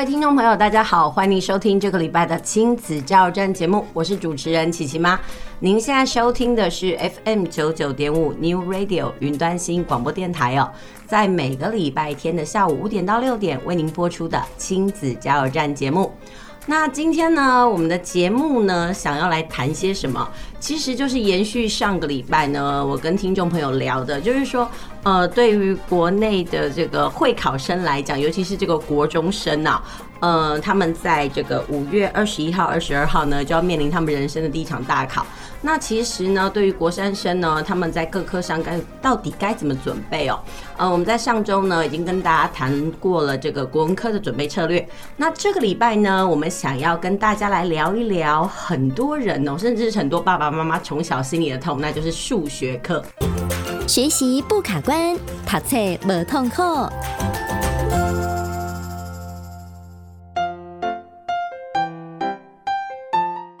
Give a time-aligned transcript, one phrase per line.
[0.00, 5.20] 位听众朋友，大家好，欢迎收听这个礼拜的亲子加油站节目，我是主持人琪琪妈。
[5.58, 10.72] 您现在收听的是 FM 九九点五 New Radio 云端新广播电台哦，
[11.06, 16.10] 在每个礼拜天的下午五点到六点为您播出的亲子加油站节目。
[16.66, 20.26] 那今天呢，我们的节目呢，想要来谈些什么？
[20.60, 24.70] 其实就是延续上个礼拜呢，我跟听众朋友聊的，就是说，
[25.02, 29.82] 呃，对于国内的这个会考生来讲，尤其是这个国中生啊，
[30.20, 35.26] 呃，他们在这个五月二十一号、二十二号呢，就要面临他们人生的第一场大考。
[35.62, 40.40] 那其实呢，对于国三生呢，他们在各科上该到底该怎么准备哦？
[40.78, 44.88] 呃，我们在上周呢，已经跟大家谈过了这个国文科的准备策略。
[45.16, 53.04] 那这个礼拜呢，我们想要跟大家来聊一聊很多人哦，甚至是很多爸爸妈妈从小心里的痛，那就是数学课。
[53.86, 55.14] 学习不卡关，
[55.46, 56.62] 读册不痛苦。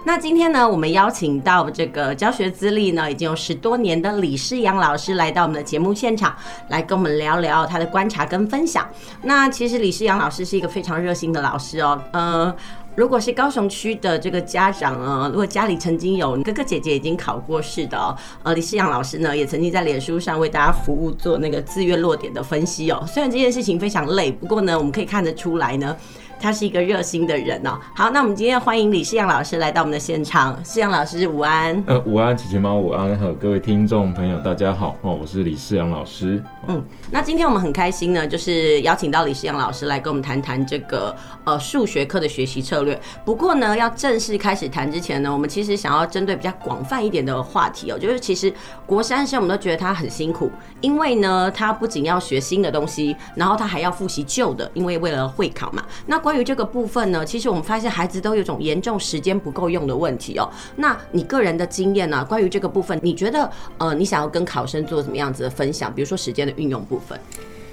[0.02, 6.34] 那今天呢，我们邀请到这个教学资历呢已经有十多年的李世阳老师来到我们的节目现场，
[6.68, 8.88] 来跟我们聊聊他的观察跟分享。
[9.22, 12.02] 那其实李世阳老师是一个非常热心的老师哦。
[12.12, 12.54] 呃，
[12.96, 23.04] 如果是高雄区的这个家长啊，如果家里曾经有哥哥姐姐已经考过试的，呃，李世阳老师呢也曾经在脸书上为大家服务做那个志愿落点的分析哦。
[23.06, 25.94] 虽然这件事情非常累，不过呢，我们可以看得出来呢。
[26.40, 27.78] 他是一个热心的人哦。
[27.94, 30.58] 好，那我们今天欢迎李世阳老师来到我们的现场。
[30.64, 31.82] 世阳老师午安。
[31.86, 36.42] 呃，午安，琪琪猫，午安，和各位听众朋友，大家好哦，我是李世阳老师。
[36.66, 41.14] 嗯，那今天我们很开心呢，就是邀请到李世阳老师来跟我们谈谈这个
[41.44, 42.98] 呃数学课的学习策略。
[43.22, 48.50] 不过呢，要正式开始谈之前呢，我们其实想要针对比较广泛一点的话题哦，就是其实
[48.86, 50.50] 国三生我们都觉得他很辛苦，
[50.80, 55.84] 因为呢，他不仅要学新的东西，然后他还要复习旧的，因为为了会考嘛。
[56.06, 60.48] 那关关于这个部分呢，其实我们发现孩子都有种严重时间不够用的问题哦。
[60.76, 62.24] 那你个人的经验呢？
[62.24, 65.92] 关于这个部分，你觉得呃，你想要跟考生做什么样子的分享？
[65.92, 67.18] 比如说时间的运用部分。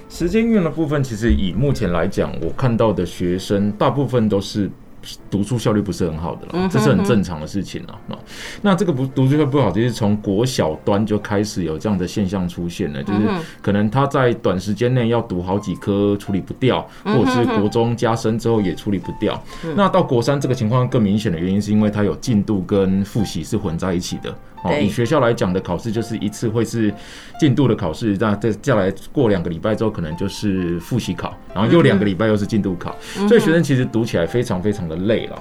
[0.08, 4.68] 时间运用的部分，其实以目前来讲，我看到的学生大部分都是。
[5.30, 7.98] 读书效率不是很好的了，这是很正常的事情了。
[8.62, 13.20] 那这个不读书效率不好，其实从国小端就开始有这样的现象出现了，就是
[13.62, 19.42] 可能他在短时间内要读好几科处理不掉，或者是国中加深之后也处理不掉。
[19.76, 24.34] 那到国三这个情况更明显的原因，是因为他有进度跟复习是混在一起的。
[24.64, 26.92] 哦，以学校来讲的考试就是一次会是
[27.38, 32.92] 进度的考试，那再接下来过两个礼拜之后，可能就是复习考，然后又两个礼拜又是进度考，
[33.28, 35.40] 所以学生其实读起来非常非常的累了。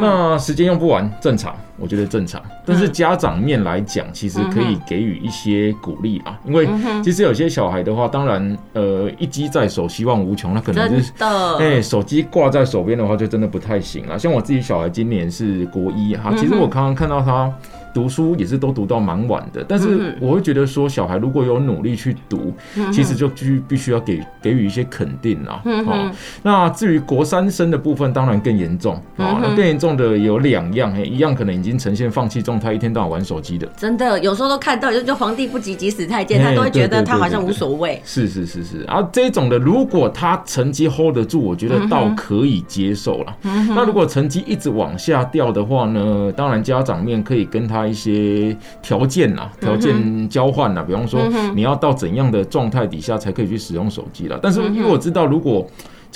[0.00, 2.42] 那时间用不完正常，我觉得正常。
[2.64, 6.68] 但是家长面来讲，其实可以给予一些鼓励啊，因为
[7.02, 11.12] 其实有些小孩的话，当然呃一机在手希望无穷，那可能是
[11.58, 14.18] 哎手机挂在手边的话就真的不太行了。
[14.18, 17.52] 像我自己小孩今年是国一哈，其实我刚刚看到他。
[17.96, 22.52] 读书也是都读到蛮晚的，但是我会觉得说，小孩如果有努力去读，
[22.92, 25.62] 其实就必须必须要给给予一些肯定啊。
[25.64, 26.10] 哦，
[26.42, 29.40] 那至于国三生的部分，当然更严重啊。
[29.40, 33.66] 那更严重的有两样，一样可能已经呈现放弃状态，一天到晚玩手机的。
[33.78, 37.98] 真的，有时候都看到，就就皇帝不急急死太监，他都会觉得他好像无所谓。
[38.04, 43.34] 是是是是，啊这种的，如果他成绩 hold 得住，我觉得倒可以接受了。
[43.42, 47.85] 那如果成绩一直往下掉的话呢，当然家长面可以跟他。
[47.86, 51.20] 一些条件呐，条件交换呐，比方说
[51.54, 54.38] 你要到怎样的状态底下才可以去使用手机了。
[54.42, 55.66] 但是因为我知道，如果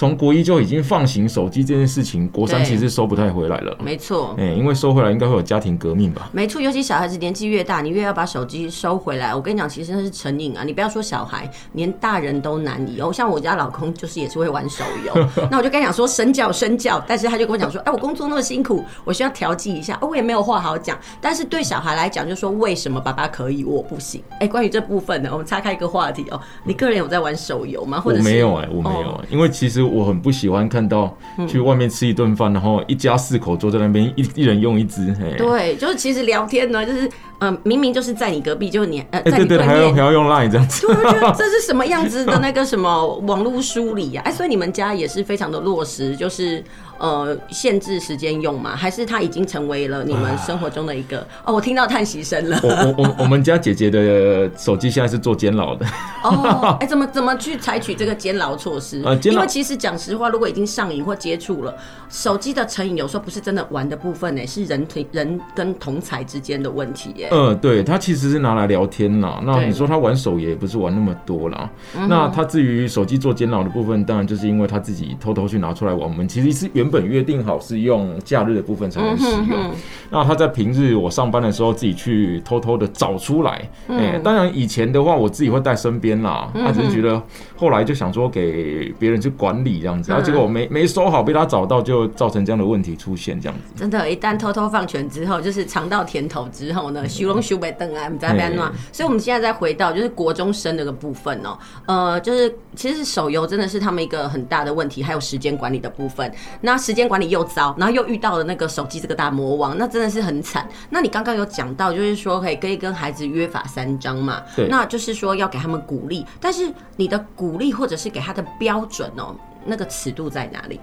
[0.01, 3.77] 从国一就已经放行手机这件事情，国三其实收不太回来了。
[3.85, 6.31] 没错，哎，因为收回来应该会有家庭革命吧？
[6.33, 9.35] 没错，尤其小孩子年纪越大，你越要把手机收回来。
[9.35, 10.65] 我跟你讲，其实那是成瘾啊！
[10.65, 13.13] 你不要说小孩，连大人都难以哦。
[13.13, 15.13] 像我家老公就是也是会玩手游，
[15.53, 19.99] 那我就跟你讲说身教身教，但是他就跟我讲说，哎，我工作那么辛苦，我需要调剂一下。
[20.01, 20.99] 哦我也没有话好讲。
[21.21, 24.23] 但是对小孩来讲，就说为什么爸爸可以，我不行？
[24.39, 26.41] 哎，关于这部分呢，我们岔开一个话题哦。
[26.65, 28.01] 你个人有在玩手游吗？
[28.01, 30.61] 或者我没有哎，我没有，因为其实我很不喜欢。
[30.69, 31.17] 看到
[31.49, 35.15] 去外面吃一顿饭，然后一家四口坐在那边，一一人用一支。
[35.37, 37.11] 对，就是其实聊天呢，就是
[37.41, 44.23] 呃，明明就是在你隔壁，就你呃，在你，对还要还要用 Line 这样子，对，我觉得 这是什么样子的那个什么网络梳理呀？
[44.25, 46.63] 哎，所以你们家也是非常的落实，就是。
[47.01, 48.77] 呃，限制时间用吗？
[48.77, 51.27] 还是它已经成为了你们生活中的一个？
[51.47, 52.61] 哦，我听到叹息声了。
[52.63, 55.87] 我我我我们家姐姐的手机现在是做监牢的。
[56.23, 59.01] 哦，哎、欸，怎么怎么去采取这个监牢措施？
[59.03, 61.75] 呃，因为其实讲实话，如果已经上瘾或接触了
[62.11, 67.29] 手机的成瘾，有时候不是真的玩的部分呢，是人同人跟同才之间的问题耶。
[67.31, 69.41] 呃，对，他其实是拿来聊天啦。
[69.43, 71.71] 那你说他玩手也不是玩那么多啦。
[72.07, 76.03] 那他至于手机做监牢的部分，当然就是因为他自己偷偷去拿出来玩。
[76.03, 76.90] 我们其实是原。
[76.91, 79.71] 本约定好是用假日的部分才能使用，
[80.11, 83.53] 那他在平日我上班的时候自己去偷偷的找出来。
[83.53, 87.23] 哎、嗯欸，当然以前的话我自己会带身边啦，他、嗯、只是觉得
[87.57, 93.75] 后来就想说给别人去管理这样子，然后结果我没没收好，被他找到就造成这样的问题出现这样子。
[93.77, 98.71] 真的，一旦偷偷放权之后，就是尝到甜头之后呢，修龙修北登啊，在边乱。
[98.93, 106.33] 所以我们现在再回到就是国中生那个部分哦、喔，呃，就是其实手游真的是他们一个很大的问题，还有时间管理的部分。
[106.61, 110.69] 那时间管理又糟，然后又遇到了那个手机这个大魔王，那真的是很惨。
[110.89, 114.43] 那你刚刚有讲到，就是说可以可以跟孩子约法三章嘛？
[114.57, 120.81] 对，那就是说要给他们鼓励，但是你的鼓励或者是给他的标准哦，那个尺度在哪里？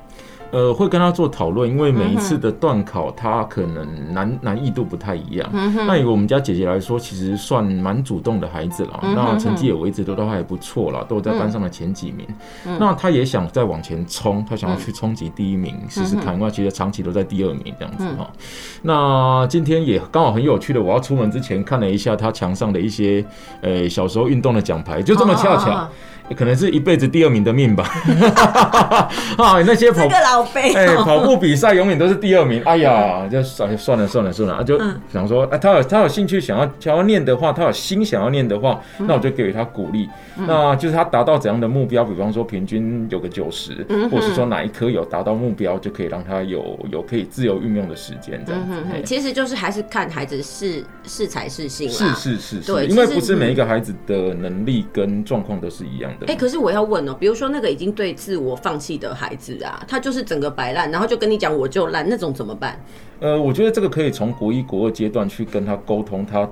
[0.51, 5.49] 呃，会跟他做讨论，因为每一次的段考，他可能难难易度不太一样。
[5.53, 8.99] 嗯、那以我们家姐姐来说，其实算蛮主动的孩子了。
[9.03, 12.25] 嗯、那成绩也维持都都还不错了，都在班上的前几名。
[12.65, 16.35] 嗯、那他也想再往前冲，他想要去冲击第一名试试看。
[16.35, 18.29] 因为其实长期都在第二名这样子哈。
[18.31, 18.37] 嗯、
[18.83, 23.25] 那今天也刚好很有趣的，我要出门之前看了一下他墙上的一些
[23.61, 25.71] 呃小时候运动的奖牌，就这么恰巧。
[25.71, 25.89] 哦哦哦
[26.35, 27.83] 可能是一辈子第二名的命吧，
[29.37, 30.07] 啊，那些跑
[30.53, 32.61] 哎，跑步比赛永远都是第二名。
[32.63, 34.79] 哎呀，就算算了算了算了，就
[35.11, 40.09] 想说，哎，他有他有兴趣想要想要念的话，他有心想要念的话，那我就给予他鼓励。
[40.45, 48.43] 那就是他达到怎样的目标，比方说平均有个九十，或是说哪一科有达到目标，就可以让他有有可以自由运用的时间。
[48.45, 48.61] 这样。
[48.67, 51.95] 子，其实就是还是看孩子是是才是性啦。
[51.95, 56.25] 是是是是，对，因为不是每一个孩子的能力跟状况都是一样的。
[56.27, 62.79] 哎、欸，可是我要问哦、喔，比如说那个已经对自我放弃的孩子啊，他就是整个摆烂，然后就跟你讲我就烂，那种怎么办？
[63.19, 66.47] 呃，我觉得这个可以从国一、国二阶段去跟他沟通，他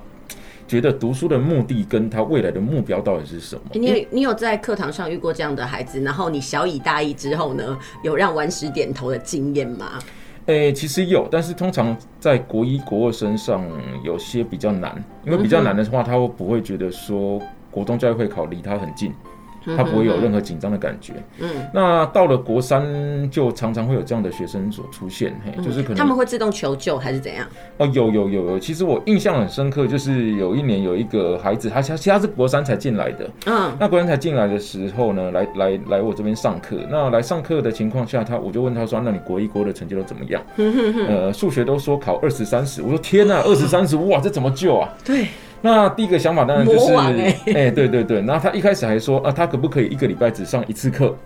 [0.68, 3.62] 觉得读书的目的跟他未来的目标到底是什么？
[3.74, 10.00] 欸、你有你有在课堂上遇过这样的孩子，然后你小以大意之后呢，有让顽石点头的经验吗？
[10.48, 13.64] 诶、欸，其实有，但是通常在国一、国二身上
[14.04, 17.42] 有些比较难，因为比较难的话，他会不会觉得说
[17.72, 19.12] 国中教育会考离他很近？
[19.78, 21.14] 他不会有任何紧张的感觉。
[21.40, 27.46] 嗯，那到了国三，就常常会有这样的学生所出现，嘿，就是可能他们会自动求救还是怎样？
[27.78, 33.30] 哦，有有有有，其实我印象很深刻，就是有一年有一个孩子，他他其实他是国三才进来的。
[33.48, 36.76] 嗯，那国三才进来的时候呢，来来来我这边上课。
[36.90, 40.42] 那来上课的情况下，他我就问他说：“那你国一国二的成绩都怎么样？”
[41.08, 42.82] 呃，数学都说考二十三十。
[42.82, 45.28] 我说：“天哪，二十三十，哇，这怎么救啊？”对。
[45.66, 51.18] 那第一个想法当然就是，哎、欸欸，对对对，然后他一开始还说，啊，他可不可以一个礼拜只上一次课？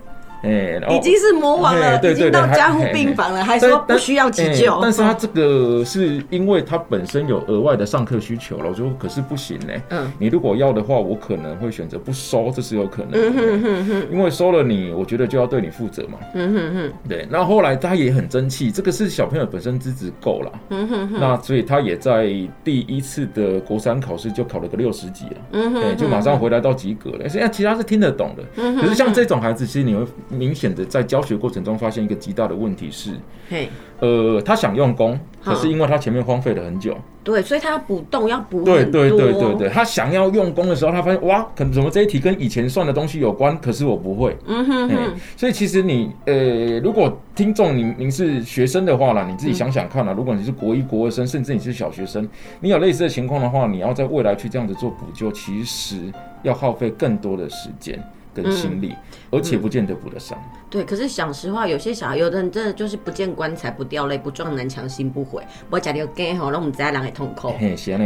[0.41, 4.79] 哎，已经是魔王了，已经到加护病房了，还说不需要急救。
[4.81, 9.73] 但是他这个是因为他本身有额外的上课需求了，我说可是不行呢。
[9.89, 14.07] 嗯，你如果要的话，我可能会选择不收，这是有可能的。
[14.09, 16.17] 因为收了你，我觉得就要对你负责嘛。
[16.33, 16.93] 嗯哼哼。
[17.07, 20.51] 对，那后来他也很争气，这个是小朋友本身资质够了。
[20.69, 21.19] 嗯哼哼。
[21.19, 22.29] 那所以他也在
[22.63, 25.35] 第一次的国三考试就考了个六十几了。
[25.51, 25.97] 嗯哼。
[25.97, 27.27] 就马上回来到及格了。
[27.27, 28.43] 现在其他是听得懂的。
[28.55, 28.81] 嗯哼。
[28.81, 30.05] 可是像这种孩子，其实你会。
[30.29, 33.11] 明显的在教学过程中发现一个极大的问题是，
[33.49, 33.67] 嘿，
[33.99, 38.63] 呃，他想用功，可是因为他前面荒废了很久，对，所以他要补洞，要补。
[38.63, 45.13] 对对对对对，他想要用功的时候，他发现哇，可能怎么这一题跟以前算的东西有关，可是我不会，嗯哼哼。
[45.35, 52.27] 所以其实你呃，如果听众您您是学生的话啦，你自己想想看啦，如果你是国一国二生，甚至你是小学生，
[52.59, 55.97] 你有类似的情况的话，你要在未来去这样子做补救，其实
[56.43, 58.01] 要耗费更多的时间。
[58.41, 58.95] 跟心力，
[59.31, 60.37] 而且不见得补得上。
[60.69, 65.43] 对，可是讲实话，有些小孩，有的人真的就是不见棺材不掉泪，不撞南墙心不悔。
[65.69, 67.53] 我讲的给吼，让我们家人给痛苦。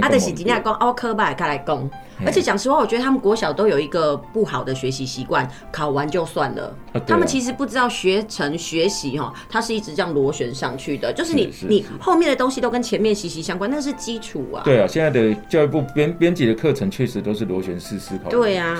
[0.01, 1.89] 他的喜今天讲奥科吧，他来讲。
[2.25, 6.73] 而且讲实话，我觉得他们国小都有一个不好的学习习惯，考完就算了。
[7.05, 11.11] 他们其实不知道学成学习哈，它是一直这样螺旋上去的。
[11.11, 14.61] 就是你你后面的东西都跟前面息息相关，那是基础啊。
[14.63, 18.29] 对啊，现在的教育部编编辑的课程确实都是螺旋式思考。
[18.29, 18.79] 对啊。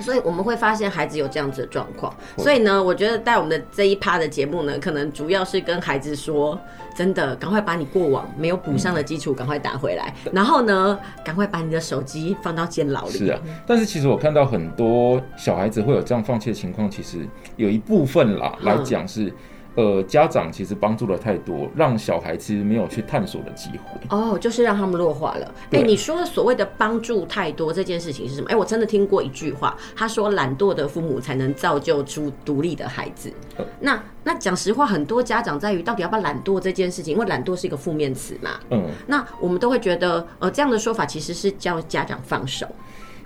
[0.00, 2.12] 所以我们会发现孩子有这样子的状况。
[2.36, 6.58] 所以呢，我觉得带我们的这一趴的节目呢，可能主要是跟孩子说，
[6.96, 13.12] 真的，赶快把你过往没有补上的基础赶快打回来，嗯、然后呢，赶快把你的手机放到监牢里。
[13.12, 19.32] 是啊，但是其实我看到很多小孩子会有这样放弃的情况，其实有一部分啦、嗯、来讲是。
[19.76, 24.00] 呃，家长其实帮助的太多，让小孩其实没有去探索的机会。
[24.08, 25.54] 哦，就是让他们弱化了。
[25.72, 28.46] 哎、欸，你说的所谓的帮助太多这件事情是什么？
[28.48, 33.32] 哎、欸，我真的听过一句话，他说懒惰的父母才能造就出独立的孩子。
[33.56, 38.50] 呃、那那讲实话，很多家长在于到底要不要懒惰这件事情，因为懒惰是一个负面词嘛。
[38.70, 38.84] 嗯。
[39.08, 42.66] 那我们都会觉得，呃，这样的说法其实是叫家长放手。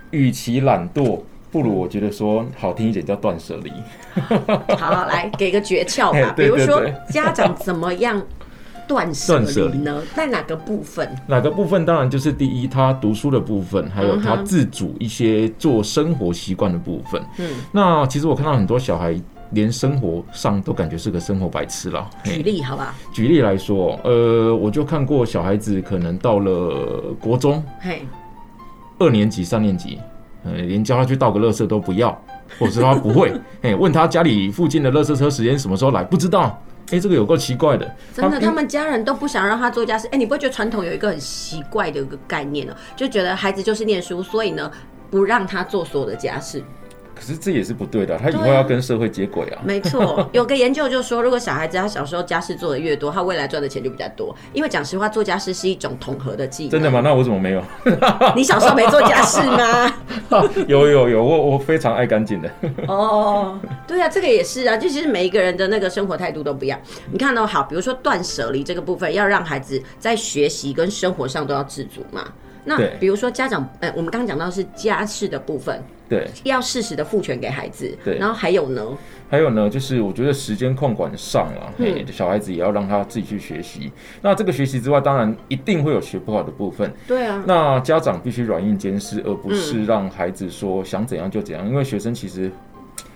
[0.09, 1.21] 与其懒惰。
[1.51, 3.71] 不如我觉得说好听一点叫断舍离。
[4.21, 6.33] 好， 好，来给个诀窍吧。
[6.35, 8.21] 比如说家长怎么样
[8.87, 10.01] 断舍离呢？
[10.15, 11.09] 在哪个部分？
[11.27, 11.85] 哪个部分？
[11.85, 17.21] 当然就是第一，他读书的部分，还有他自主一些做生活习惯的部分。
[17.37, 19.19] 嗯，那其实我看到很多小孩
[19.51, 22.07] 连生活上都感觉是个生活白痴了。
[22.23, 22.95] 举例好吧？
[23.13, 28.01] 举例来说，呃，我就看过小孩子可能到了国中，嘿，
[28.99, 29.99] 二年级、三年级。
[30.43, 32.09] 呃，连叫他去倒个垃圾都不要，
[32.57, 37.95] 或者是他不会， 哎，问他家里附近的垃圾车时间什么时候来，不知道，哎，这个有够奇怪的。
[38.13, 42.75] 真的，他们家人都不想让他做家事，哎，你不会觉得传统有一个很奇怪的一个概念呢？
[42.95, 44.71] 就觉得孩子就是念书，所以呢，
[45.11, 46.63] 不让他做所有的家事。
[47.19, 49.61] 可是这也是不对的，他以后要跟社会接轨啊。
[49.65, 54.33] 没错， 有个研究就说，如果小孩子他小时候家事做的越多，他未来赚的钱就比较多。
[54.53, 56.71] 因为讲实话，做家事是一种统合的技能。
[56.71, 57.01] 真的吗？
[57.03, 57.61] 那我怎么没有？
[58.33, 59.93] 你小时候没做家事吗？
[60.67, 62.49] 有有有，我我非常爱干净的。
[62.87, 66.79] 哦，对啊，这个也是啊，就其实每一个人的那个生活态度都不一样。
[67.11, 72.23] 你看到好，比如说断舍离这个部分，要让孩子在学习跟生活上都要自主嘛。
[72.63, 75.83] 那比如说家长，呃，我们刚刚讲到是家事的部分。
[76.09, 77.95] 对，要适时的赋权给孩子。
[78.03, 78.97] 对，然后还有呢？
[79.29, 83.91] 还有呢，就是我觉得时间控管上了，嗯，小孩子也要让他自己去学习。
[84.23, 86.91] 那这个学习之外，当然一定会有学不好的部分。
[87.07, 87.43] 对啊。
[87.45, 92.51] 那家长必须软硬兼施，而不是让孩子说想怎样就怎样，因为学生其实。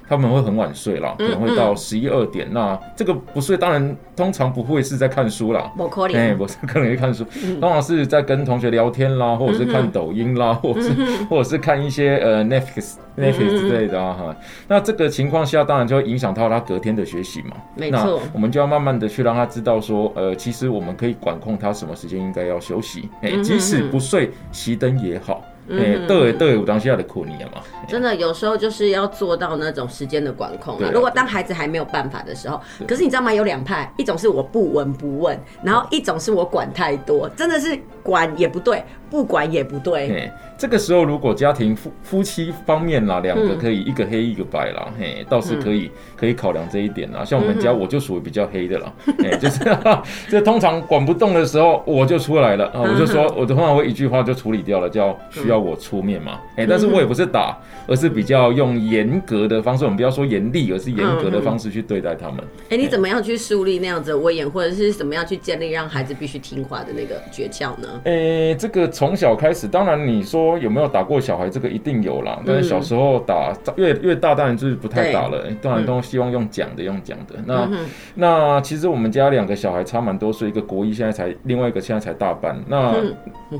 [0.07, 2.47] 他们会很晚睡啦，可能会到十一二点。
[2.51, 5.71] 那这个不睡，当然通常不会是在看书啦。
[5.77, 7.25] 不可能，哎，不是可能会看书，
[7.59, 10.93] 通常是在跟同学聊天啦，或者是看抖音啦， 或者是
[11.29, 14.35] 或者是看一些呃 Netflix Netflix 之类的啊哈。
[14.67, 17.55] 那这个情况下，当然就会影响到他隔天的学习嘛。
[17.75, 23.09] 没错，我们就要慢慢的去让他知道说，呃，其实我们可以管控他什么时间应该要休息。
[23.21, 25.41] 哎，即使不睡，熄灯也好。
[25.69, 27.61] 哎，对对，我当下的苦你嘛。
[27.87, 30.89] 真的有时候就是要做到那种时间的管控啊。
[30.93, 33.33] 如果当孩子还没有办法的时候，可是你知道吗？
[33.33, 40.29] 有两派，一种是我不闻不问，然后一种是我管太多，真的是管也不对，不管也不对。
[40.57, 47.23] 这个时候如果家庭夫夫妻方面啦，两个可以一个黑一个白啦，嘿，倒是可以可以考量这一点啦。
[47.23, 48.91] 像我们家我就属于比较黑的啦，
[49.23, 49.59] 哎，就是
[50.29, 55.53] 这通常管不动的时候我就出来了啊，我就说我通常会一句话就处理掉了，叫需要。
[55.53, 56.39] 要我出面嘛？
[56.57, 57.55] 哎，但是我也不是打，
[57.85, 59.83] 而是比较用严格的方式。
[59.83, 62.43] 我们不要说严厉，而是严格的方式去对待他们。
[62.71, 67.87] 哎，你怎么样去树立那样子的威严，或者是怎么样去建立让孩子必须听话的那个诀窍呢？
[68.05, 72.39] 哎，这个从小开始，当然你说有没有打过小孩，这个一定有啦。
[72.45, 75.43] 但是小时候打越越大，当然就是不太打了。
[75.61, 77.35] 当然都希望用讲的，用讲的。
[77.45, 77.69] 那
[78.15, 82.59] 那其实我们家两个小孩差蛮多岁，一个国一现在才，另外一个现在才大班。
[82.67, 82.95] 那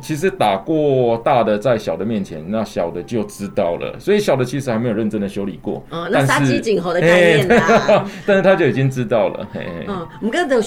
[0.01, 1.77] 其实打过大的在。
[1.83, 5.83] 小的面前，那小的就知道了，所以小的其实还没有认真的修理过。
[5.89, 7.57] 嗯，那杀鸡儆猴的概念啦、
[7.89, 8.05] 欸。
[8.25, 9.45] 但是他就已经知道了。
[9.51, 10.62] 嘿嘿嗯，我们刚刚都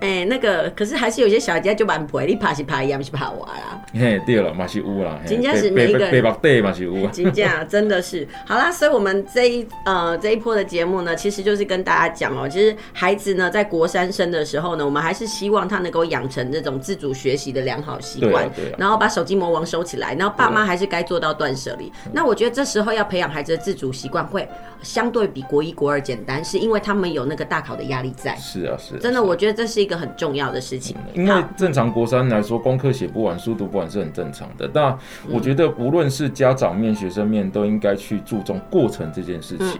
[0.00, 3.80] 哎、欸，那个可是还是有些小孩子就蛮陪，你怕是怕一样，不是怕我啦。
[3.94, 5.18] 嘿，对了，嘛是有啦。
[5.26, 7.06] 真的是每一个人，白对嘛是有。
[7.08, 8.26] 真的真的是。
[8.46, 21.90] 好啦，所以我们这一呃这一波的节目呢，其实就是跟大家讲哦、喔，其实孩子呢在国三生的时候呢，我们还是希望他能够养成这种自主学习的良好习惯，然后把手机魔王收起来，然后爸妈还是该做到断舍离。
[22.12, 24.46] 那我觉得这时候要培养孩子的自主习惯，会
[24.82, 28.36] 相对比国一国二简单，是因为他们有那个大考的压力在。
[28.36, 28.98] 是啊，是。
[28.98, 34.68] 真的，我觉得这是一个很重要的事情，因为正常国三来说，功课写不完，书读不完是很正常的。
[34.74, 39.78] 那我觉得，无论是家长面、学生面，都应该去注重过程这件事情。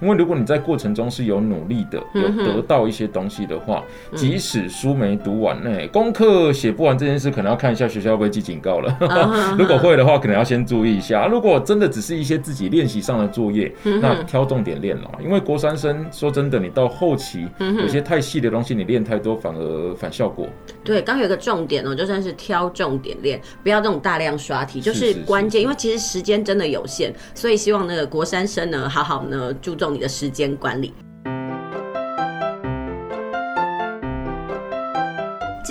[0.00, 3.82] 因为如果你在过程中是有努力的，有得到一些东西的话，
[4.14, 8.96] 即使书没读完，那功课写不完这件事，可能要看一下学校会不会记警告了。
[9.58, 11.26] 如果会的话，可能要先注意一下。
[11.26, 15.10] 如果真的只是一些自己练习上的作业，那挑重点练了。
[15.20, 19.34] 因为国三生说真的，你到后期有些太细的东西，你练太多。
[19.36, 20.48] 反而反效果。
[20.84, 25.60] 对，刚有一个重点哦，就算是挑重点练，不要这种大量刷题，就是关键。
[25.60, 30.94] 因为其实时间真的有限，所以希望那个国三生呢，好好呢注重你的时间管理。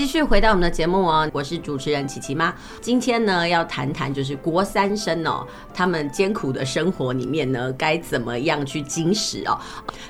[0.03, 2.53] 继续回到我们的节目哦，我是主持人琪琪妈。
[2.81, 9.57] 今天呢，要谈谈就是国三生哦，他们艰苦的生活里面呢，该怎么样去经食哦。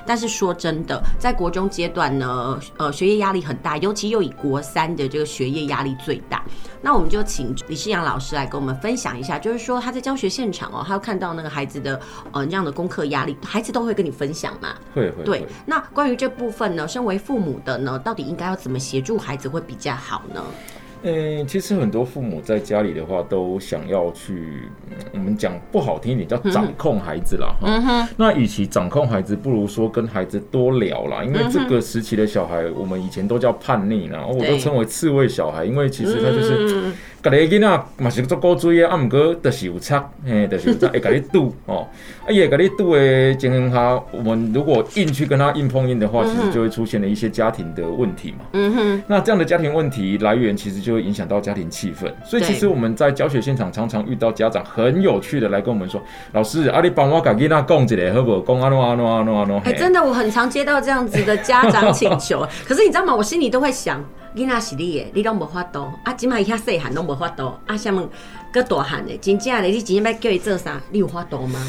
[0.04, 6.42] 但是说真的，在国中阶段呢，呃，学业压力很大，尤其又以国三的这个学业压力最大。
[6.82, 11.98] 那我们就请李世阳老师来跟我们分享一下，就是说他在教学现场哦，他要看到那个孩子的
[12.32, 14.74] 呃这样的功课压力，孩子都会跟你分享吗？
[14.92, 15.22] 会会。
[15.22, 20.42] 对，那关于这部分呢，身为父母的呢，到底应该要怎么协助孩子会比较好呢？
[21.06, 24.62] 嗯，其实很多父母在家里的话，都想要去，
[25.12, 27.54] 我们讲不好听一点，叫掌控孩子啦。
[27.60, 28.08] 哈、嗯。
[28.16, 31.22] 那与其掌控孩子，不如说跟孩子多聊啦。
[31.22, 36.92] 因为这个时期的小孩，我们以前都叫叛逆啦，我都称为刺猬小孩，因为其实他就是。
[37.30, 41.86] 家己囡仔嘛是做古锥啊，啊毋过就是有差，嘿， 就是有差会甲你赌哦，
[42.26, 48.44] 啊伊会甲你赌的情况下，我们如果硬去跟他硬碰硬的话，其实就会出现了一些家庭的问题嘛。
[48.52, 49.02] 嗯哼。
[49.06, 52.12] 那这样的家庭问题来源，其实就会影响到家庭气氛。
[52.24, 56.02] 所以其实我们在教学现场常常遇到家长很有趣的来跟我们说
[56.32, 58.40] ：“老师，啊你帮我甲囡仔讲一下好不好？
[58.40, 62.46] 讲安怎安怎安怎安怎。”哎，真的，我很常接到这样子的家长请求。
[62.66, 63.14] 可是你知道吗？
[63.16, 64.04] 我心里都会想。
[64.34, 66.12] 囡仔是你的，你拢无法度啊！
[66.12, 67.76] 即卖伊遐细汉拢无法度啊！
[67.76, 68.08] 啥物
[68.52, 70.80] 搁大汉的，真正的，你真正要叫伊做啥？
[70.90, 71.60] 你有法度吗？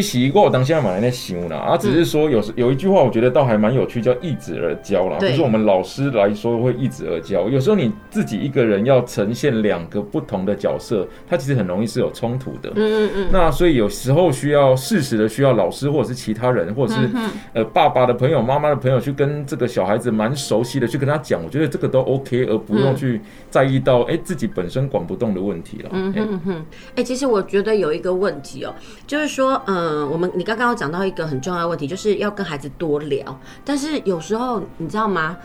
[0.00, 5.18] 实我当下蛮在想啦，啊，只是说有时有一句话，我觉得倒还蛮有趣，叫一子而教啦。
[5.18, 7.46] 就是我们老师来说会一子而教。
[7.46, 12.70] 有时候你自己一个人要呈现两个不同的角色，它其实很容易是有冲突的。
[12.74, 13.28] 嗯嗯嗯。
[13.30, 17.10] 那所以有时候需要适时的需要老师或者是其他人，或者是
[17.52, 23.20] 呃爸爸的朋友、妈妈的朋友去跟这个小孩子蛮熟悉的去跟他讲，我觉得这个都 OK，而不用去
[23.50, 25.90] 在意到哎自己本身管不动的问题了。
[25.92, 26.64] 嗯哼哼。
[26.96, 28.74] 哎，其实我觉得有一个问题哦，
[29.06, 29.81] 就是说嗯。
[29.82, 33.40] 嗯，我们你刚刚有讲到一个很重要的问题，就是要跟孩子多聊。
[33.64, 35.36] 但是有时候你知道吗？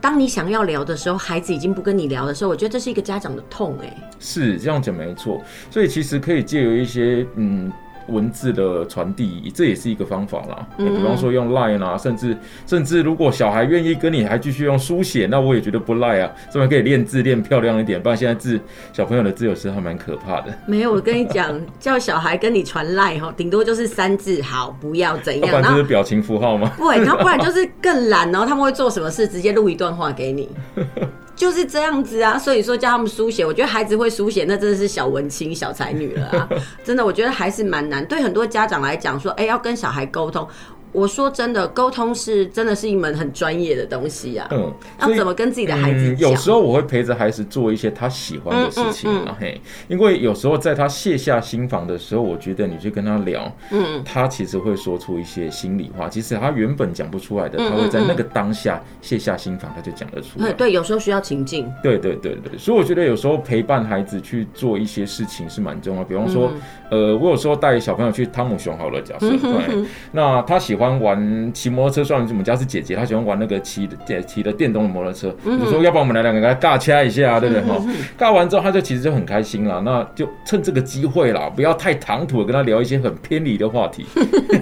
[0.00, 4.10] 当你想要聊的时候，孩子已经不跟你聊的时候，我觉得这是一个家长的痛哎。
[4.18, 7.70] 是这样讲没错，所以其实可以借由一些嗯。
[8.08, 10.66] 文字的传递，这也是一个方法啦。
[10.76, 16.30] 你比方说用 Line 啊，甚至甚至如果小孩愿意跟你还继续用书写，那我也觉得不赖啊。
[16.50, 18.60] 这边可以练字练漂亮一点，不然现在字
[18.92, 20.52] 小朋友的字有时候还蛮可怕的。
[20.66, 25.48] 没有，我跟你讲， 叫小孩跟你传 Line 哈，顶多就是三字好，不要怎样。
[25.50, 26.72] 不然就是表情符号吗？
[26.78, 30.48] 对，然后不然就是更懒，然后他们会做什么事，直接录一段话给你。
[31.42, 36.48] 就是这样子啊，所以说叫他们书写，我觉得孩子会书写，那真的是小文青、小才女了啊！
[36.86, 38.06] 真的，我觉得还是蛮难。
[38.06, 40.46] 对很多家长来讲，说，哎，要跟小孩沟通。
[40.92, 44.46] 我说真的，沟通是真的是一门很专业的东西啊。
[44.50, 46.12] 嗯，要怎么跟自己的孩子？
[46.12, 60.52] 嗯，有时候我会陪着孩子做一些他喜欢的事情啊，嘿，因为有时候在他卸下心防的时候，我觉得你去跟他聊，嗯，他其实会说出一些心里话，其实他原本讲不出来的，他会在那个当下卸下心防，他就讲得出来。
[60.52, 61.72] 对，有时候需要情境。
[61.82, 66.04] 对对对对，所以我觉得有时候陪伴孩子去做一些事情是蛮重要。
[66.04, 66.52] 比方说，
[66.90, 70.81] 呃，我有时候带小朋友去汤姆熊好了，假设，对，那他喜欢。
[71.00, 75.34] 玩骑摩托车，虽然我们家是姐姐，她喜欢玩那个骑的骑的电动的摩托车。
[75.44, 77.62] 你说，要不然我们来两个给他尬掐一下，对不对？
[77.64, 77.80] 哈，
[78.18, 79.80] 尬完之后，她就其实就很开心了。
[79.82, 84.06] 那就趁这个机会啦，不要太唐突的跟他聊一些很偏离的话题，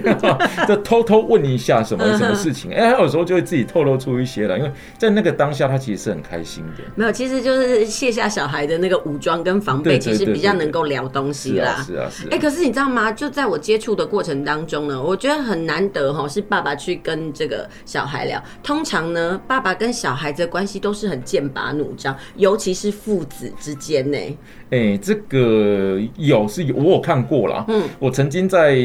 [0.66, 2.72] 就偷偷问一下什么什么事情。
[2.72, 6.84] 哎，他有时候就会自己透露出一些了，因为在那个当下，他其实是很开心的。
[6.94, 11.82] 没有，其实就是卸下小孩的那个武装跟防备，其实比较能够聊东西啦。
[11.86, 12.28] 是啊，是啊。
[12.30, 13.12] 哎，可是你知道吗？
[13.12, 16.09] 就在我接触的过程当中呢，我觉得很难得。
[16.12, 18.42] 哈，是爸爸去跟这个小孩聊。
[18.62, 24.18] 通常呢，爸爸跟小孩子的关系都是很剑拔弩张，尤其是父子之间呢。
[24.70, 27.64] 哎、欸，这个有是有，我有看过啦。
[27.68, 28.76] 嗯，我曾经在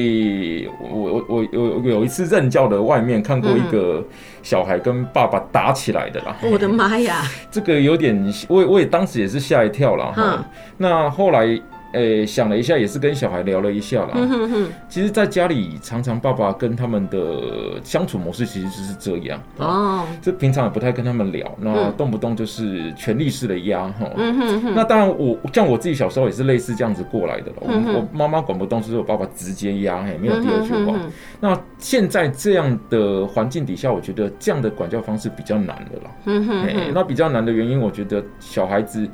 [0.80, 4.04] 我我我有有一次任教的外面看过一个
[4.42, 6.36] 小孩跟爸爸打起来的啦。
[6.44, 7.22] 我的妈呀！
[7.52, 10.12] 这个有点，我也我也当时也是吓一跳啦。
[10.16, 10.46] 哈、嗯，
[10.78, 11.62] 那后来。
[11.96, 14.12] 诶、欸，想了一下，也是跟小孩聊了一下啦。
[14.16, 14.68] 嗯哼哼。
[14.90, 19.42] 其实，在家里常常爸爸跟他们的相处模式其实就是这样。
[19.58, 20.06] 哦。
[20.22, 24.10] 这平常也不太跟他们聊，那动不动就是权力式的压哈。
[24.18, 24.74] 嗯哼哼。
[24.76, 27.58] 那当然，我像我自己小时候也是类似这样子过来的了。
[27.68, 27.86] 嗯。
[27.88, 30.98] 我我妈妈管不动，就是我爸爸直接压，嘿，没有第二句话。
[31.40, 36.12] 那现在这样的环境底下，我觉得这样的管教方式比较难的了。
[36.26, 36.92] 嗯哼哼。
[36.94, 39.08] 那比较难的原因，我觉得小孩子。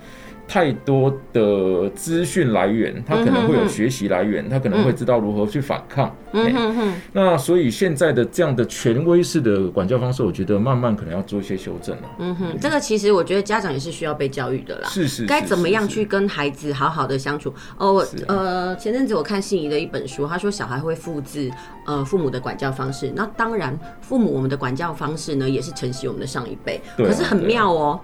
[0.51, 6.13] 太多的资讯来源，他可能会有学习来源，他可能会知道如何去反抗。
[6.33, 6.93] 嗯哼哼。
[7.13, 12.03] 那所以现在的这样的权威式的管教方式，我觉得慢慢可能要做一些修正了。
[12.19, 14.89] 嗯哼，这个其实我觉得家长也是需要被教育的啦。
[14.89, 15.25] 是是。
[15.25, 17.53] 该怎么样去跟孩子好好的相处？
[17.77, 21.49] 哦，呃，前阵子我看心仪的一本书，他说小孩会复制
[21.85, 23.09] 呃父母的管教方式。
[23.15, 26.81] 那当然，父母我们的管教方式呢，也是承袭我们的上一辈。
[26.97, 27.97] 可是很妙哦。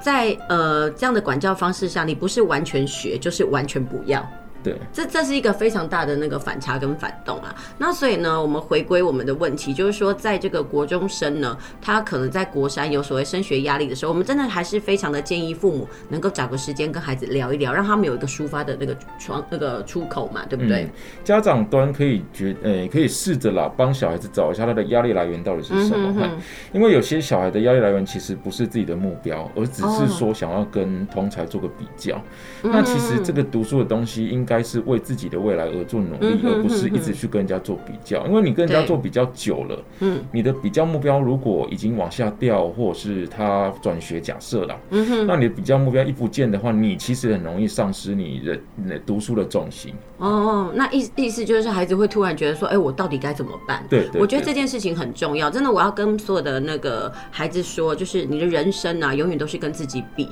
[0.00, 4.24] 在呃这样的管教方式下，你不是完全学，就是完全不要。
[4.66, 7.54] 对，这这是一个非常大的那个反差跟反动啊。
[7.78, 20.82] 那所以呢，我们回归我们的问题，就是说，在这个国中生呢，他可能在国三有所谓升学压力的时候，我们真的还是非常的建议父母能够找个时间跟孩子聊一聊，让他们有一个抒发的那个窗那个出口嘛，对不对？
[20.82, 20.90] 嗯、
[21.22, 26.08] 家长端可以觉呃，可以试着啦，帮小孩子找一下他的压力来源到底是什么。
[26.08, 26.30] 嗯、哼哼
[26.72, 32.16] 因为有些小孩的压力来源其实不是自己的目标，而只是说想要跟同才做个比较。
[32.16, 32.22] 哦、
[32.64, 34.55] 那其实这个读书的东西应该。
[34.56, 38.26] 应该是为自己的未来而做努力，而不是一直去跟人家做比较。
[38.26, 48.40] 因为你跟人家做比较久了，嗯，你的比较目标如果已经往下掉，或者是他转学假设了，嗯哼，那你的比较目标一不见的话，你其实很容易丧失你
[48.88, 49.92] 的读书的重心。
[50.16, 53.84] 哦，那意意思就是孩子会突然觉得说，哎，我到底该怎么办？
[53.90, 60.28] 对，我觉得这件事情很重要，真的，我要跟所有的那个孩子说，就是你的人生啊，永远都是跟自己比。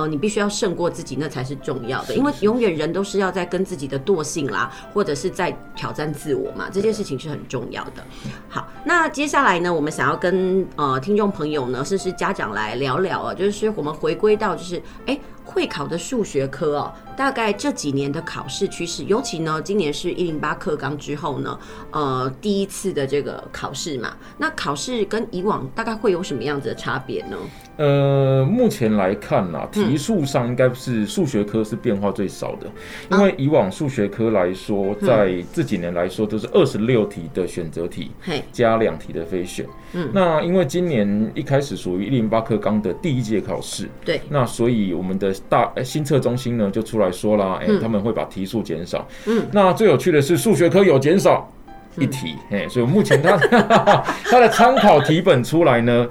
[0.00, 2.14] 呃，你必须要胜过自己，那才是重要的。
[2.14, 8.02] 因为永远人都是要在跟自己的惰性啦，或者是在挑战自我嘛，这件事情是很重要的。
[8.48, 15.14] 好，那接下来呢，我们想要跟呃听众朋友呢，甚至是家长来聊聊啊，就是我们回归到就是哎。
[15.14, 21.58] 欸会考的数学科哦，大概这几年的考试趋势，尤其呢，今年是一零八课纲之后呢，
[21.90, 27.36] 呃，第一次的这个考试嘛，那考试跟以往大概会有什么样子的差别呢？
[27.80, 32.66] 呃，目前来看呢，题数上应该是数学科是变化最少的，
[33.08, 38.10] 嗯、因为以往数学科来说，在这几年来说都是二十六题的选择题，
[38.52, 39.64] 加两题的非选。
[39.94, 49.08] 嗯，那因为今年一开始属于一零八课纲的第一届考试，对，那所以我们的大新测中心呢就出来说啦，哎、欸，他们会把题数减少。
[49.24, 51.50] 嗯，那最有趣的是数学科有减少
[51.96, 53.38] 一题，哎、嗯，所以目前它
[54.24, 56.06] 它 的参考题本出来呢，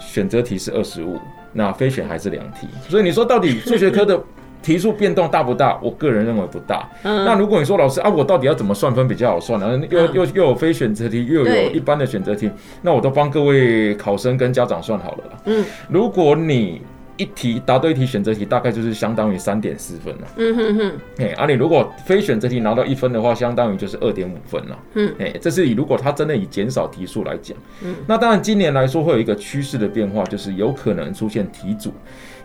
[0.00, 1.16] 选择题是二十五，
[1.52, 2.66] 那非选还是两题。
[2.88, 4.20] 所以你说到底 数学科的？
[4.62, 5.80] 题数变动大不大？
[5.82, 6.86] 我个人认为不大。
[7.02, 9.80] 嗯、那如果你说老师啊，我到底要怎么算分比较好算呢？
[9.88, 12.50] 又又又有非选择题，又有一般的选择题，
[12.82, 15.40] 那我都帮各位考生跟家长算好了啦。
[15.46, 16.82] 嗯，如果你
[17.20, 20.26] 一题答对一题选择题，大概就是相当于三点四分了。
[20.36, 20.92] 嗯哼哼。
[21.18, 24.78] 哎，啊，你如果非选择题拿到一分的话，相当于就是二点五分了。
[24.94, 27.56] 嗯，哎，这是以如果他真的以减少题数来讲。
[27.84, 31.92] 嗯，那当然今年来说会有一个趋势的变化，就是有可能出现题组。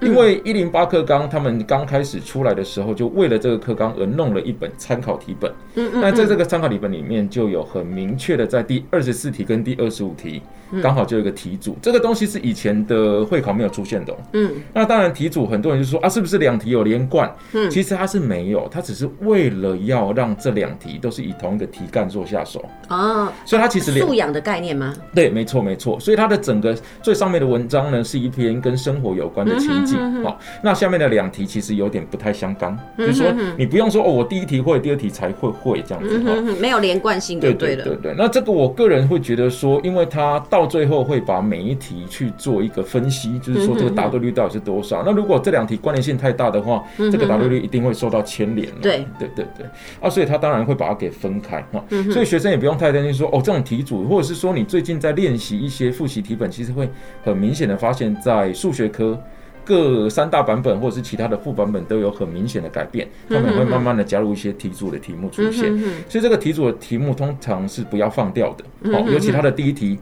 [0.01, 5.49] 因为一零八课纲，他们刚开始出来的时候，就为了这个课纲而弄了一本参考题本。
[5.75, 6.01] 嗯嗯。
[6.01, 10.41] 那在这个参考题本里面，就有很明确的，在第二十四题跟第二十五题，
[10.83, 11.77] 刚好就有一个题组。
[11.81, 14.13] 这个东西是以前的会考没有出现的。
[14.33, 14.51] 嗯。
[14.73, 17.33] 那当然，题组很多人就说啊，是不是两题有连贯？
[17.53, 17.69] 嗯。
[17.69, 22.63] 其实它是没有，它只是为了要让这两题都是以同一个题干做下手。
[22.89, 23.29] 哦。
[23.45, 24.93] 所以它其实素养的概念吗？
[25.13, 25.99] 对，没错没错。
[25.99, 30.23] 所以它的整个最上面的文章呢，是一篇跟生活有关的情景。
[30.23, 38.15] 好，那下面的两题其实有点不太相干，就是说你不用说哦，我第一题会，第二题才会会这样子哈，没有连贯性，对对对对。
[38.17, 45.03] 那这个我个人会觉得说，因为它到最后会把每一题去做一个分析，就是说这个答对率到底是多少。
[45.05, 48.67] 那如果这两题关联性太大的话，这个答对率一定会受到牵连。
[48.81, 49.65] 对对对对，
[50.01, 51.83] 啊，所以他当然会把它给分开哈。
[52.11, 56.89] 所以学生也不用太担心说哦，这种题组或者是说你最近在练习一些复习题本，其实会
[57.23, 59.21] 很明显的发现，在数学科。
[59.67, 65.75] 各三大版本或者是其他的副版本都有很明显的改变，他们会慢慢的加入一些题组的题目出现，
[66.07, 69.97] 所以这个题组的题目通常是不要放掉的，好，尤其它的第一题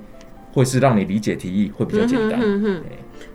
[0.52, 2.42] 会是让你理解题意会比较简单。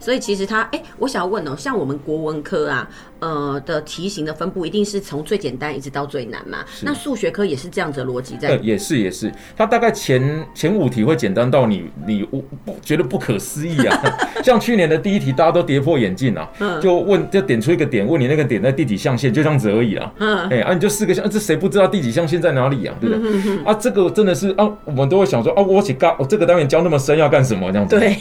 [0.01, 2.89] 所以其实他，哎、我想要问哦、像我们国文科啊，
[3.21, 6.59] 呃的题型的分布一定是从最简单一直到最难嘛？
[6.83, 8.57] 那数学科也是这样子的逻辑在？
[8.57, 12.23] 对，也是也是，它大概前前五题会简单到你你
[12.65, 14.19] 不觉得不可思议啊？
[14.43, 16.49] 像去年的第一题，大家都跌破眼镜啊，
[16.81, 20.13] 就问就点出一个点，问你那个点在第几象限，就这样子而已啊。
[20.19, 22.95] 嗯，哎，啊，你就四个象，啊、这谁不知道第几象限在哪里啊？
[23.01, 23.31] 对不对？
[23.31, 27.99] 嗯、哼哼啊，这个真的是啊，我们都会想说啊，我起干，我这个单元教那么深要干什么这样子？
[27.99, 28.17] 对。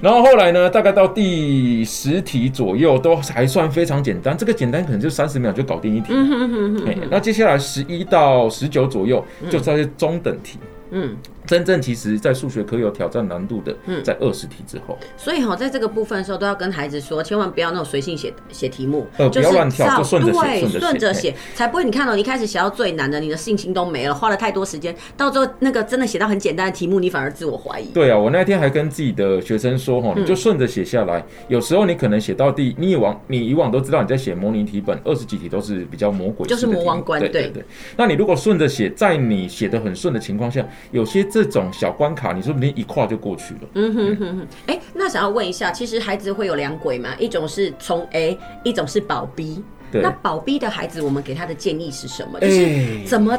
[0.00, 6.12] 然后后来呢，大概到第十题左右都还算非常简单，这个简单可能就三十秒就搞定一题。
[6.12, 10.58] 嗯、那接下来十一到十九左右就算是中等题。
[10.90, 11.16] 嗯，
[11.48, 14.98] 真正其实在数学科有挑战难度的，在二十题之后。
[15.16, 21.84] 所以哈，在这个部分的时候，都要跟孩子说，千万不要那种随性写写题目，呃，不要乱跳，就顺着写，顺着写，才不会。
[21.84, 27.86] 你看到，你一开始写到最难的，你的信心都没了，花了太多时间，到最后那个真的写到很简单的题目，你反而自我怀疑。
[27.94, 31.24] 对啊，我那天还跟自己的学生说，哈，你就顺着写下来。
[31.48, 37.64] 有时候你可能写到第，你以往你以往都知道你在写模拟题本，二十几题都是比较魔鬼，就是魔王关，对对对。
[37.96, 43.60] 那你如果顺着写，在你写的很顺的情况下，有些这种小关卡，你说不定一跨就过去了。
[43.74, 44.46] 嗯哼哼哼。
[44.66, 47.10] 哎，那想要问一下，其实孩子会有两轨吗？
[47.18, 49.62] 一种是从 A，一种是保 B。
[49.92, 50.02] 对。
[50.02, 52.40] 那保 B 的孩子，我们给他的建议是什么？
[52.40, 53.38] 就是怎么？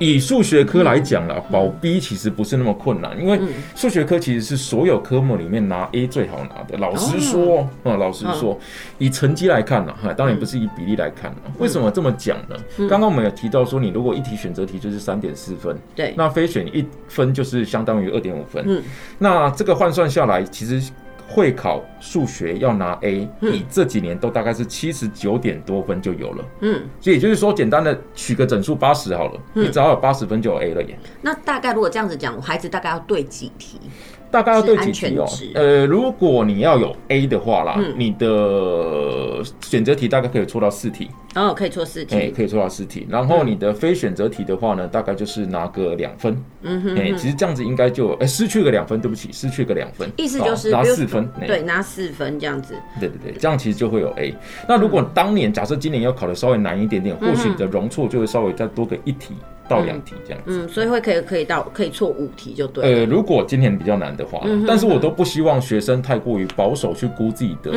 [0.00, 3.38] 以数学科来讲啦，保 B 其实不是那么困难，因为
[3.74, 6.76] 数学科其实是所有科目里面拿 A 最好拿的。
[6.78, 8.58] 老实说，啊，老实说，
[8.98, 11.34] 以成绩来看呢，哈，当然不是以比例来看。
[11.58, 12.56] 为什么这么讲呢？
[12.88, 18.62] 刚刚我们有提到说，你如果一题选择题就是三点四分，对，那非选一分就是相当于二点五分。
[18.66, 18.82] 嗯，
[19.18, 20.90] 那这个换算下来，其实。
[21.28, 26.44] 会考数学要拿 A，你这几年都大概是七十九点多分就有了。
[26.62, 30.98] 嗯，所以也就是说，简单的取个整数八十好了，你只要有八十分就有 A 了耶。
[31.20, 33.78] 那大概如果这样子讲，我孩子大概要对几题？
[34.30, 35.26] 大概要对几题哦？
[35.54, 41.10] 呃，如果你要有 A 的话啦，你的选择题大概可以错到四题。
[41.34, 42.14] 哦，可以错四题。
[42.14, 43.06] 哎，可以错到四题。
[43.08, 46.36] 然后你的非选择题的话呢，大概就是拿个两分。
[46.62, 46.98] 嗯哼。
[46.98, 50.10] 哎，其实这样子应该就哎失去个两分，对不起，失去个两分。
[50.16, 51.28] 意思就是拿四分。
[51.46, 52.74] 对，拿四分这样子。
[52.98, 54.34] 对对对，这样其实就会有 A。
[54.68, 59.34] 那如果当年假设今年要考的稍微难一点点，或许你的容错就会稍微再多个一题。
[59.68, 62.84] 到两题这样子，嗯，所以会可以可以到可以错五题就对。
[62.84, 67.70] 呃，如果今年比较难的话，嗯但是我都不希望学生太过于保守去估自己的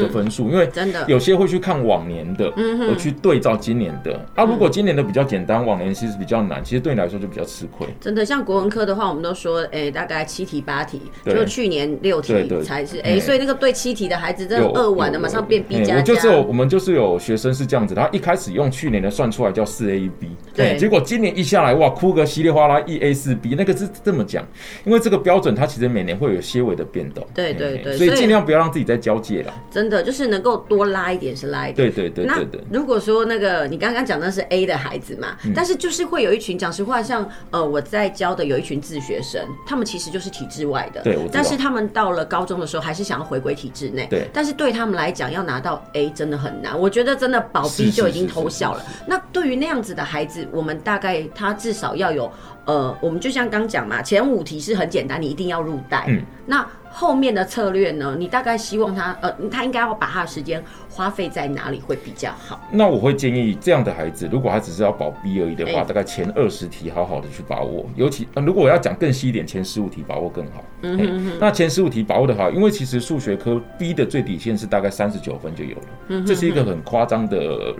[0.00, 1.04] 的分数，因为真的。
[1.08, 4.20] 有些会去看往年的，而去对照今年的。
[4.34, 7.86] 啊，如果今年的比较简单，往年其实比较难，其实对你来说就比较吃亏。
[8.00, 15.96] 真的，像国文科的话，我们都说，哎，大概七题八题，就去年六题才是，哎，所以那个对七题的孩子真的二完了，马上变 B 加加。
[15.96, 22.16] 我就是有我们就是有学生是这样子，他一开始用去年的算出来叫四 A 一 B，对，结果今年一下来哇哭。
[22.16, 24.42] 个稀里哗啦一 A 四 B，那个是这么讲，
[24.84, 27.26] 因为这个标准它其实每年会有些微的变动。
[27.34, 29.52] 对对对，所以尽量不要让自己在交界了。
[29.70, 31.92] 真的就是能够多拉一点是拉一点。
[31.92, 32.60] 对对对对对。
[32.72, 41.02] 如果说那个你刚刚讲的是 A 的孩子嘛，但是就是会有一群讲实话，像呃我在教的有一群自学生，他们其实就是体制外的。
[41.02, 41.18] 对。
[41.30, 44.06] 但是他们到了高中的时候，还是想要回归体制内。
[44.08, 44.26] 对。
[44.32, 46.78] 但是对他们来讲，要拿到 A 真的很难。
[46.78, 48.82] 我觉得真的保 B 就已经偷笑了。
[49.06, 52.30] 那对于那样子的孩子，我们大概他至少要有。
[52.66, 56.04] 呃，我们就像刚讲嘛，前五题是很简单，你一定要入袋。
[56.08, 58.16] 嗯，那后面的策略呢？
[58.18, 60.60] 你大概希望他，呃，他应该要把他的时间
[60.90, 62.60] 花费在哪里会比较好？
[62.72, 67.86] 那我会建议这样的孩子，如果他只是要保 B 而已的话，欸、大概前二十题好好的去把握。
[67.94, 70.64] 尤其，呃、如果我要讲更细一点，前十五题把握更好。
[70.82, 71.36] 嗯哼哼、欸。
[71.40, 75.82] 那前十五题把握的好，因为其实数学科 B 的最底线是大概三十九分就有了。
[76.08, 77.38] 嗯哼哼，这是一个很夸张的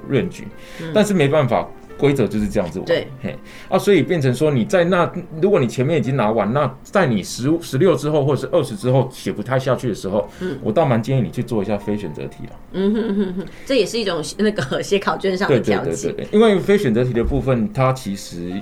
[0.08, 0.44] range，
[0.80, 1.66] 嗯、但是没办法。
[1.98, 12.52] 规则就是这样子玩，对，嘿，啊，所以变成说你在那，如果你前面已经拿完，那在你十五、十六之后或者是二十之后写不太下去的时候，嗯，我倒蛮建议你去做一下非选择题了。
[12.72, 16.08] 嗯哼哼哼，这也是一种那个写考卷上的调剂。
[16.08, 18.52] 对对对对，因为非选择题的部分，它其实。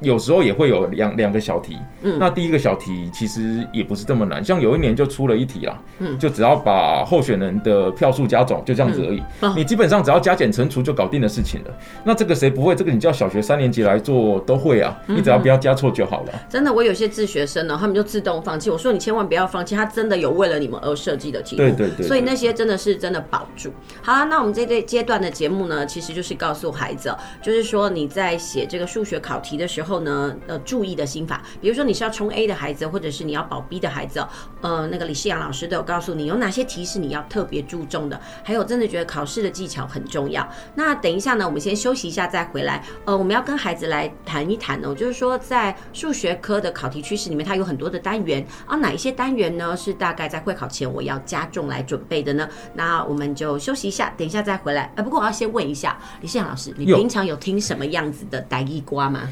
[0.00, 11.70] 有时候也会有两两个小题，嗯，那第一个小题其实也不是这么难，像有一年就出了一题啦，嗯，就只要把候选人的票数加总，就这样子而已，嗯哦、你基本上只要加减乘除就搞定的事情了。
[12.04, 12.74] 那这个谁不会？
[12.74, 16.32] 这个你叫小学三年级来做都会啊，你只要不要加错就好了。
[16.48, 18.70] 真的，我有些自学生呢，他们就自动放弃。
[18.70, 23.72] 我说你千万不要放弃，他真的有为了你们而设计的题目，对对对，所以那些真的是真的保住。
[24.02, 30.56] 好了，那我们这对阶段的节目呢，其实就是告诉孩子，就是说你在写这个数学考题的时候呢，呃。
[30.68, 34.22] 注意的心法，比如说你是要冲 A 的孩子，或者是你要保 B 的孩子，
[34.60, 40.46] 呃，那个李世阳老师都有告诉你有哪些题是你要特别注重的，还有真的觉得考试的技巧很重要。
[40.74, 42.84] 那等一下呢，我们先休息一下再回来。
[43.06, 52.46] 呃，我们要跟孩子来谈一谈哦，就是说在数学科的考题趋势里面，它有很多的单元啊，哪一些单元呢是大概在会考前我要加重来准备的呢？
[52.74, 54.92] 那我们就休息一下，等一下再回来。
[54.96, 59.22] 呃，不过我要先问一下李世阳老师，你平常有听什么样子的台语歌吗？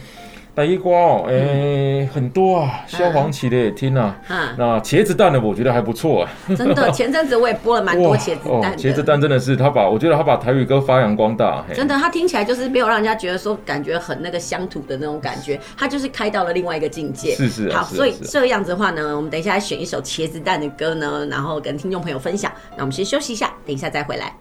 [0.57, 4.19] 台语歌哦，哎、欸，很多啊，萧煌奇的也听啊。
[4.31, 6.31] 嗯、那茄子蛋的我觉得还不错啊。
[6.57, 8.79] 真的， 前阵子我也播了蛮多茄子蛋的。
[8.79, 11.63] 茄子蛋真的是他把，我觉得他把台语歌发扬光大。
[11.75, 17.35] 真的，他听起来就是没有让人家觉得说感觉很那个乡土的那种感觉，他就是开到了另外一个境界。
[17.35, 17.71] 是是。
[17.71, 22.51] 好，所以这样子的话呢，我们等一下来选一首茄子蛋的歌呢，然后跟听众朋友分享。
[22.77, 24.35] 那我们先休息一下，等一下再回来。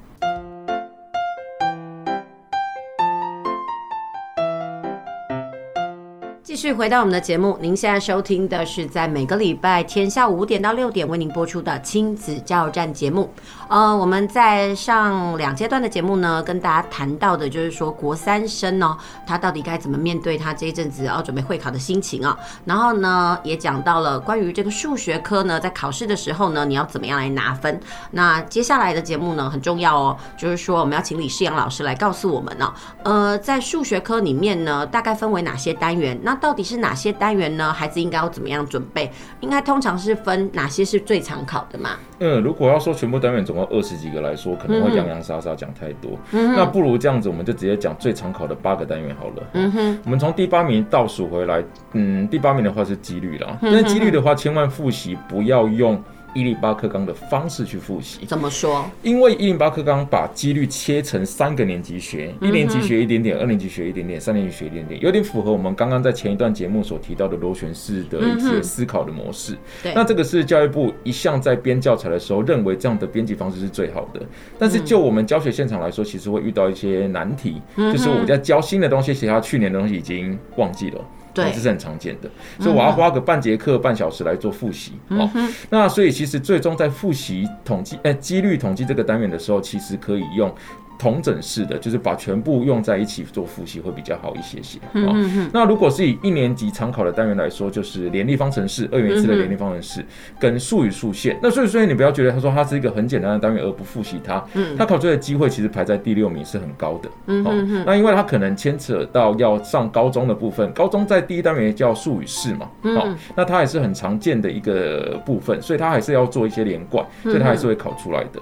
[6.56, 13.30] 继续回到我们的节目，您现在收听的是在每个礼拜天下午五点到六点为您播出的亲子加油站节目。
[13.68, 18.96] 呃，我们在上两阶段的节目呢，跟大家谈到的就是说国三生呢，
[19.28, 22.38] 他到底该怎么面对他这一阵子要准备会考的心情啊。
[22.64, 27.78] 然后呢，也讲到了关于这个数学科呢，在考试的时候呢，你要怎么样来拿分。
[28.12, 36.18] 那接下来的节目呢，很重要哦，就是说我们要请李世阳老师来告诉我们呢，呃，在数学科里面呢，大概分为哪些单元？
[36.24, 37.74] 那到底是哪些单元呢？
[37.74, 39.12] 孩子应该要怎么样准备？
[39.40, 41.98] 应该通常是分哪些是最常考的嘛？
[42.20, 46.12] 嗯，如果要说全部单元总共二十几个来说，可能会洋洋洒洒讲太多。
[46.34, 49.44] 嗯，那不如这样子，我们就直接讲最常考的八个单元好了。
[49.54, 51.64] 嗯哼，我们从第八名倒数回来。
[51.94, 56.00] 嗯，第八名的话是几率啦，但是几率的话，千万复习不要用。
[56.36, 58.86] 一零八课纲的方式去复习，怎么说？
[59.02, 69.58] 因为一零八课纲把几率切成三个年级学，一年级学一点点，二年级学一点点，三年级学一点点，有点符合我们刚刚在前一段节目所提到的螺旋式的一些思考的模式。
[69.82, 74.22] 对，那这个是教育部一向在编教材的时候认为这样的编辑方式是最好的。
[74.60, 81.02] 但是就我们教学现场来说，其实会遇到一些难题，就是我们在教新的东西，其实他去年的东西已经忘记了。
[81.36, 84.94] 对，这是很常见的，所以我要花个半节课、半小时来做复习。
[85.10, 85.30] 哦，
[85.70, 90.52] 那所以其实最终在复习统计，哎，几率统计这个单元的时候，其实可以用。
[90.98, 94.80] 统整式的，就是把全部用在一起做复习会比较好一些些。
[94.94, 95.50] 嗯嗯嗯。
[95.54, 100.06] 那如果是以一年级常考的单元来说，就是联立方程式、二元一次的联立方程式
[100.40, 101.38] 跟数与数线。
[101.42, 104.44] 那所以，所以你不要觉得他说它是一个很简单的单元而不复习它。
[104.54, 104.76] 嗯。
[104.78, 107.10] 它考出来的机会其实排在第六名是很高的。
[107.28, 107.84] 嗯嗯。
[107.86, 112.70] 那因为它可能牵扯到要上高中的部分，高中在第一单元叫数与式嘛。
[112.84, 113.16] 嗯。
[113.36, 118.40] 那它也是很常见的一个部分，所以它还是要做一些连贯，所以它还是会考出来的。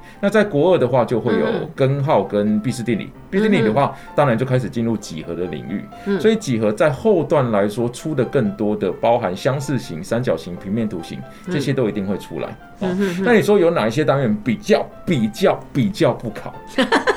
[0.20, 3.10] 那在国二的话，就会有根号跟毕氏定理。
[3.30, 5.84] 毕氏定理的话，当然就开始进入几何的领域。
[6.18, 11.20] 所以几何在后段来说，出的更多的包含相似型、三角形、平面图形，
[11.50, 12.56] 这些都一定会出来。
[13.22, 16.54] 那你说有哪一些单元比较比较比较不考？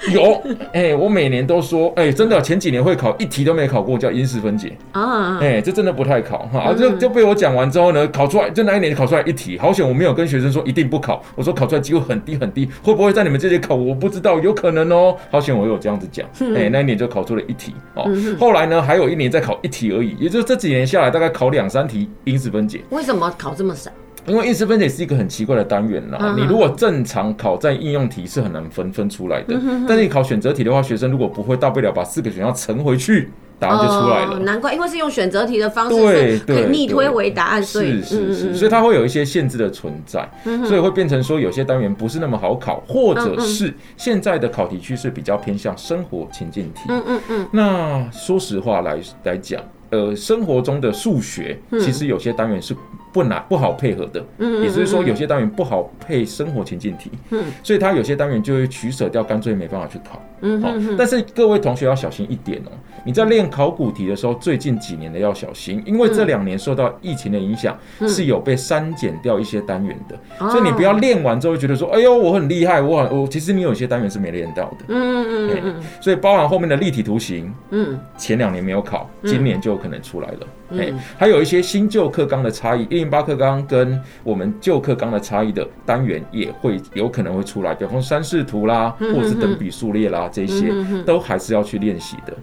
[0.12, 0.32] 有，
[0.72, 23.90] 哎、欸，我每年都说，哎、欸，真的，前几年会考一题都没考过，叫因式分解啊，哎、欸，这真的不太考哈，就就被我讲完之后呢，考出来就那一年考出来一题，好险我没有跟学生说一定不考，我说考出来机会很低很低，会不会在你们这里考我不知道，有可能哦，好险我有这样子讲，哎、欸，那一年就考出了一题哦，后来呢还有一年再考一题而已，也就是这几年下来大概考两三题因式分解，为什么考这么少？
[24.26, 34.38] 因为意识分解是一个很奇怪的单元啦，你如果正常考在应用题是很难分分出来的，但是你考选择题的话，学生如果不会，大不了把四个选项乘回去，答案就出来了。
[34.40, 40.28] 难怪，因为是用选择题的方式，对，可以逆推为答案，所以是是是，所以它会有一些限制的存在，
[40.66, 46.80] 所以会变成说有些单元不是那么好考，或者是现在的考题趋势比较偏向生活情境题。
[46.88, 47.48] 嗯嗯嗯。
[47.52, 52.76] 那说实话来来讲，呃，生活中的数学其实有些单元是。
[53.12, 57.44] 不难不好配合的，嗯也就是说有些单元不好配生活情境题，嗯。
[57.62, 60.22] 所以他有些单元就会取舍掉，干脆没办法去考。
[60.42, 62.72] 嗯好，但是各位同学要小心一点哦，
[63.04, 70.18] 你在练考古题的时候，最近几年的要小心，因为这两年受到疫情的影响，是有被删减掉一些单元的，
[70.50, 74.84] 所以你不要练完之后觉得说，哎呦我很厉害，我很我其实你有些单元是没练到的。
[74.88, 80.46] 嗯嗯嗯，所以包含后面的立体图形，嗯，前两年没有考，今年就有可能出来了。
[80.78, 82.86] 哎，还有一些新旧课纲的差异。
[83.00, 90.70] 一零八课纲跟我们旧课纲的差异的单元也会有可能会出来，比方说山势图啦，或者是等比数列啦，这些
[91.06, 92.36] 都还是要去练习的，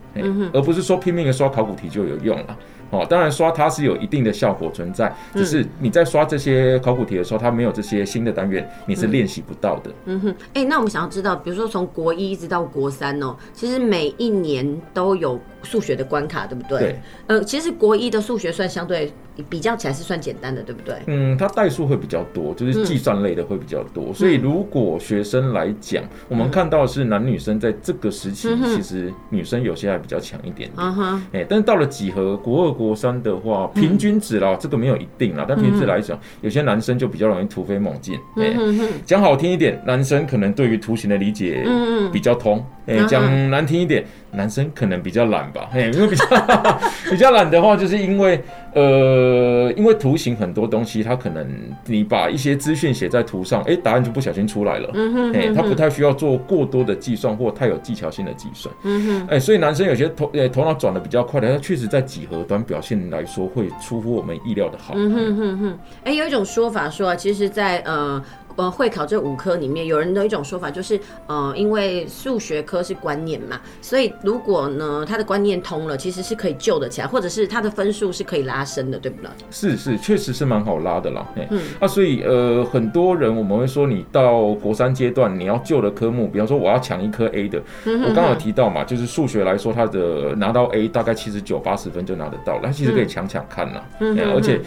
[0.52, 2.58] 而不是说拼命的刷考古题就有用了。
[2.89, 9.91] 哦，当然刷它是有一定的效果存在，只是你在刷这些考古题的时候，它没有这些新的单元，你是练习不到的。
[10.06, 16.80] 嗯哼，哎，那我们想要知道，比如说从国一一直到国三哦，其实每一年都有数学的关卡，对不对？
[16.80, 17.00] 对。
[17.28, 19.12] 呃，其实国一的数学算相对
[19.50, 20.95] 比较起来是算简单的，对不对？
[21.08, 30.95] 嗯，它代数会比较多，就是计算类的会比较多，所以如果学生来讲，我们看到的是男女生在这个时期，其实女生有些还比较强一点点。
[31.34, 32.78] 哎，但是到了几何国二。
[32.78, 38.13] 国三的话，平均值啦，这个没有一定啦，但平均值来讲，有些男生就比较容易突飞猛进。
[38.36, 38.56] 哎，
[39.04, 41.65] 讲好听一点，男生可能对于图形的理解
[42.13, 42.63] 比较通。
[42.88, 45.69] 哎，讲难听一点，男生可能比较懒吧。
[45.73, 46.26] 哎， 因为比较
[47.12, 48.41] 比较懒的话，就是因为
[48.73, 51.45] 呃，因为图形很多东西，它可能
[51.86, 54.89] 你把一些资讯写在图上，哎，答案就不小心出来了。
[54.93, 58.73] 嗯哼哎，他不太需要做过多的计算或太有技巧性的计算。
[58.84, 64.93] 嗯哼哎，所以男生有些头哎头脑转的比较快的，他确实在几何端表现来说会出乎我们意料的好。
[64.95, 68.23] 嗯哼哼哼，哎，有一种说法说啊，其实，在呃。
[68.58, 79.30] 呃会考这五科里面，有人的一种说法就是，呃，因为数学科是观念嘛，所以如果呢他的观念通了，其实是可以救得起来，或者是他的分数是可以拉升的，对不对？
[79.50, 81.26] 是是，确实是蛮好拉的啦。
[81.50, 94.60] 嗯，那所以呃很多人我们会说，你到国三阶段你要救的科目，比方说我要抢一科 A 的，嗯、哼哼我刚刚有提到嘛，就是数学来说，它的拿到 A 大概七十九八十分就拿得到了，它其实可以抢抢看啦，嗯、而且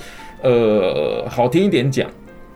[0.43, 2.09] 呃好听一点讲。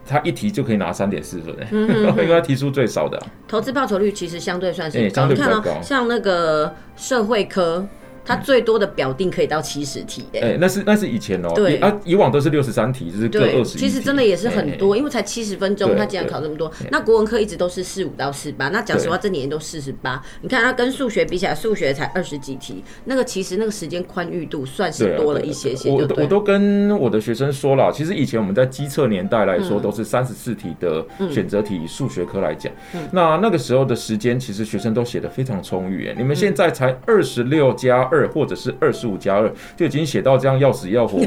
[0.06, 5.80] 他一题就可以拿三点四分，嗯、哼哼因为他提出最少的、啊，投资报酬率其实相对算是相对比较高。
[5.82, 7.86] 像那个社会科。
[8.24, 13.78] 它最多的表定可以到七十题，哎、欸，那是那是以前哦、喔，对啊，以往都是六十三题，就是各二十。
[13.78, 16.70] 其实真的也是很多，欸、因为才七十分钟，他竟然考这么多。
[16.90, 20.22] 那国文科一直都是四五到四八，那讲实话，这年都四十八。
[20.40, 25.90] 你看它跟数学比起来，数学才二十几题，那个其实那个时间宽裕度算是多了一些些。
[25.90, 36.08] 我我都跟我的学生说了，其实以前我们在机测年代来说，都是三十四题的选择题，数学科来讲，嗯、那那个时候的时间，其实学生都写的非常充裕。
[36.08, 38.94] 哎，你们现在才二十六加二，或者是二。
[38.94, 41.18] 十五加二就已经写到这样要死要活，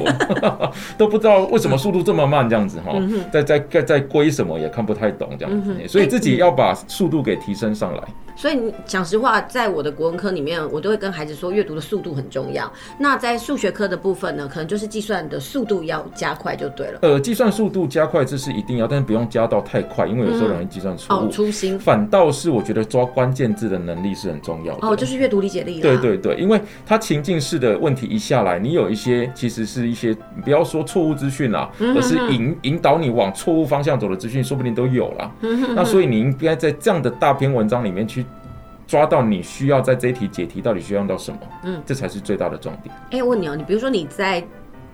[0.98, 2.94] 都不知道为什么速度这么慢，这样子哈，
[3.30, 8.02] 在在在在归什么也看不太懂这样子，所以自己要把速度给提升上来。
[8.38, 12.72] 所以你讲实话，在我的国文科里面，我都会跟孩子说，阅读的速度很重要。
[13.00, 17.00] 那在数学科的部分呢，可能就是计算的速度要加快就对了。
[17.02, 21.24] 呃，计算速度加快这是一定要，但是不用加到太快，因为有时候容易计算错误。
[21.24, 21.80] 哦，粗心。
[21.80, 24.88] 反倒是我觉得抓关键字的能力是很重要的。
[24.88, 25.82] 哦，就是阅读理解力。
[25.82, 35.32] 对对对，因为它情境式的问题一下来，你有一些其实是一些不要说错误资讯啦，而是引引导你往错误方向走的资讯，说不定都有啦。
[35.76, 38.24] 那所以你应该在这样的大篇文章里面去。
[38.88, 42.96] 抓到你需要在这一题解题到底需要用到什么，嗯，这才是最大的重点。
[43.12, 44.42] 哎、问你哦，你比如说你在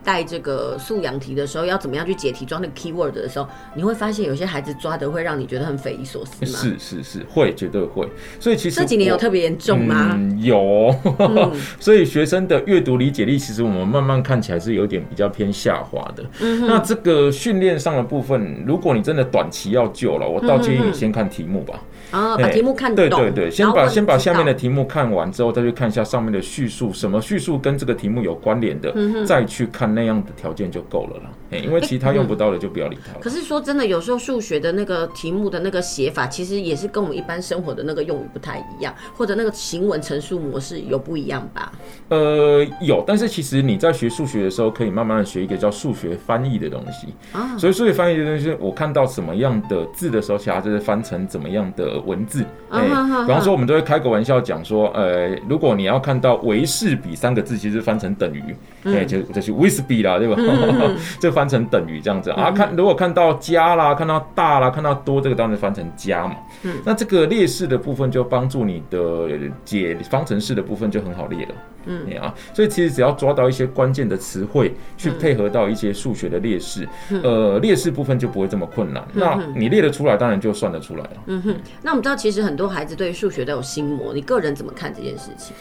[0.04, 6.52] 带这个素养题的时候，要怎么样去解题，抓那个 keyword 的时候，你会发现有些孩子抓的会让你觉得很匪夷所思吗？
[6.60, 8.06] 是是是，会，绝对会。
[8.38, 10.10] 所以其实这几年有特别严重吗？
[10.16, 10.94] 嗯、有、
[11.80, 16.26] 所以学生的阅读理解力，其实我们慢慢看起来是有点比较偏下滑的。
[16.42, 21.80] 嗯，那这个训练上的部分，如果你真的短期要救了，我倒建议你先看题目吧。
[22.14, 23.10] 啊，把题目看懂。
[23.10, 31.32] 对对对，先把先把下面的题目看完之后，再去看一下上面的叙述，什么叙述跟这个题目有关联的，嗯、再去看那样的条件就够了啦。
[31.54, 33.20] 哎，因为其他用不到的就不要理它了。
[33.22, 41.72] 可是说真的，有时候数学的那个题目的那个写法，其实也是跟我们一般生活的那个用语不太一样，或者那个行文陈述模式有不一样吧？
[42.10, 47.58] 呃，有，但是其实你在学数学的时候，可以慢慢的学一个叫数学翻译的东西啊。
[47.58, 51.94] 所以数学翻译的东西，我看到什么样的字的时候，其他就是翻成怎么样的。
[52.06, 52.82] 文字，哎，
[53.26, 58.44] 比方说我们都会开个玩笑讲说，呃，如果你要看到维氏比三个字，其实翻成等于，
[58.84, 60.36] 哎，就就是威士比啦，对吧？
[61.20, 62.52] 这翻成等于这样子啊。
[62.52, 66.36] 看如果看到加啦，看到大啦，看到多，这个当然翻成加嘛。
[66.64, 69.28] 嗯那这个列式的部分就帮助你的
[69.66, 71.56] 解方程式的部分就很好列了。
[71.86, 76.88] 嗯，啊，所以其实只要抓到一些关键的词汇，去配合到一些数学的列式，
[77.22, 79.06] 呃，列式部分就不会这么困难。
[79.14, 81.12] 那你列得出来，当然就算得出来了。
[81.26, 85.54] 嗯哼，那我们知道，其实很多孩子对于数学都有心魔，你个人怎么看这件事情？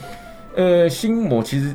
[0.54, 1.74] 呃，心魔其实，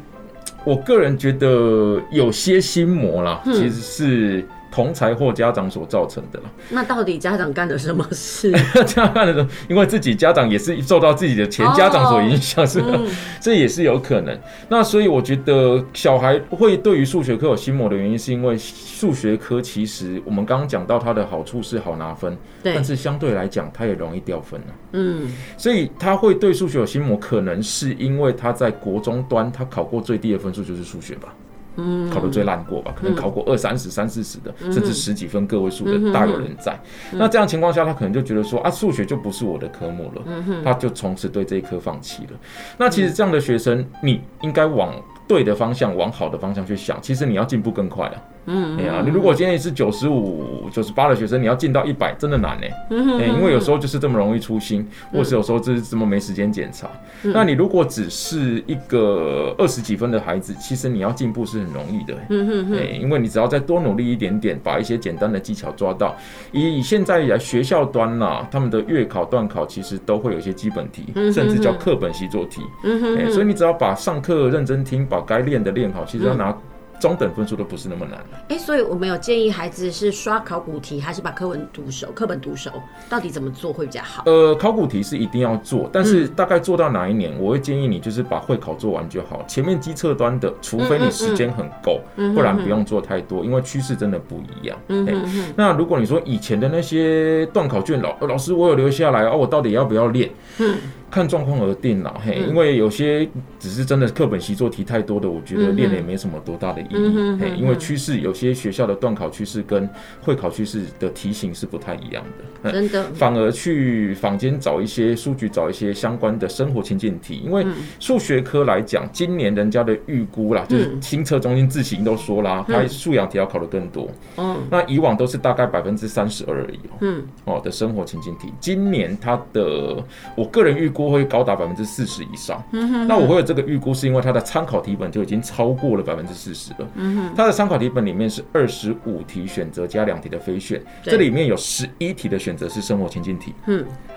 [0.67, 4.45] 我个人觉得有些心魔啦，其实是。
[4.71, 6.45] 同才或家长所造成的了。
[6.69, 8.51] 那到底家长干了什么事？
[8.85, 9.49] 家长干了什么？
[9.69, 12.99] 因为自己家长也是受到自己的前家长所影响，是吧？
[13.41, 14.37] 这也是有可能。
[14.69, 24.59] 那所以我觉得小孩会对于数学科有心魔的原因，是因为数学科其实我们刚刚讲到它的好处是好拿分，对，但是相对来讲它也容易掉分。
[24.93, 31.33] 嗯，所以他会对数学有心魔，可能是因为他在国中端他考过最低的分数就是数学吧。
[31.77, 36.77] 嗯，考得最烂过吧，可能考过二三十、三四十的，甚至十几分个位数的大有人在。
[37.13, 40.21] 那这样情况下，他可能就觉得说啊，数学就不是我的科目了，
[40.63, 42.31] 他就从此对这一科放弃了。
[42.77, 44.93] 那其实这样的学生，你应该往
[45.27, 46.99] 对的方向，往好的方向去想。
[47.01, 48.23] 其实你要进步更快了。
[48.47, 52.67] 嗯，哎呀，你如果今天是九十五、九十八的学生，你要进到一百，真的难呢。
[52.89, 56.87] 嗯，因为有时候就是这么容易粗心，或是有时候就是这么没时间检查。
[57.21, 62.17] 那你如果只是一个二十几分的孩子，其实你要进步是很容易的。
[62.29, 66.15] 嗯嗯，因为你只要再多努力一点点，把一些简单的技巧抓到。
[66.53, 72.61] 以现在来学校端呐，他们的月考、段考其实都会有一些基本题，甚至叫课本习作题。
[72.85, 76.57] 嗯哼，所以你只要把上课认真听，把该练的练好，其实要拿。
[76.99, 78.19] 中等分数都不是那么难。
[78.49, 82.07] 哎，所以我们有建议孩子是刷考古题，还是把课文读熟？
[82.13, 82.71] 课本读熟，
[83.09, 84.23] 到底怎么做会比较好？
[84.25, 89.43] 呃，考古题是一定要做，但是大概做到哪一年，嗯、我会建议你就是把会考做完就好。
[89.47, 94.77] 前面机测端的，除非你时间很够，嗯嗯嗯、不然不用做太多，因为趋势真的不一样。
[94.87, 95.07] 嗯
[95.55, 100.29] 那如果你说以前的那些段考卷，老老师我有留下来哦，我到底要不要练？
[100.59, 100.75] 嗯
[101.09, 103.27] 看状况而定啦，嘿，因为有些
[103.59, 109.89] 只是真的课本习作题太多的，我觉得练了也没什么多大的意义，嘿，因为趋势有些学校的段考趋势跟
[110.21, 112.23] 会考趋势的题型是不太一样
[112.61, 117.65] 的，真的，反而去坊间找一些书局找一些相关的生活情境题，因为
[117.99, 130.03] 数学科来讲，今年人家的预估啦，就是新测中心自行都说啦，它素养题要考的更多，嗯，那以往都是大概百分之三十二而已，嗯，哦的生活情境题，今年它的
[130.35, 131.07] 我个人预估。
[131.07, 132.61] 会高达百分之四十以上，
[133.07, 136.87] 那我会有这个预估，是因为它的参考题本就已经超过了百分之四十了。
[136.95, 143.53] 嗯它的参考题本里面是二十五题选择加两题的非选，这里面有十一题的选择是生活情境题，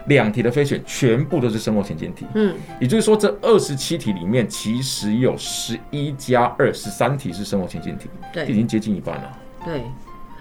[0.07, 9.39] 两题的非选全部都是生活情境题，嗯也就是说这二十七题里面其实有十一加二十三题是生活情境题，对，已经接近一半了。
[9.65, 9.83] 对。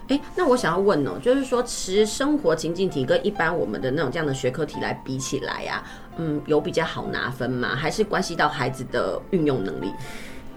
[0.10, 5.84] 哎，那我想要问哦，就是说，其实生活情境题跟一般我们的那种这样的学科题来比起来呀，
[6.18, 7.76] 嗯，有比较好拿分吗？
[7.76, 9.92] 还是关系到孩子的运用能力？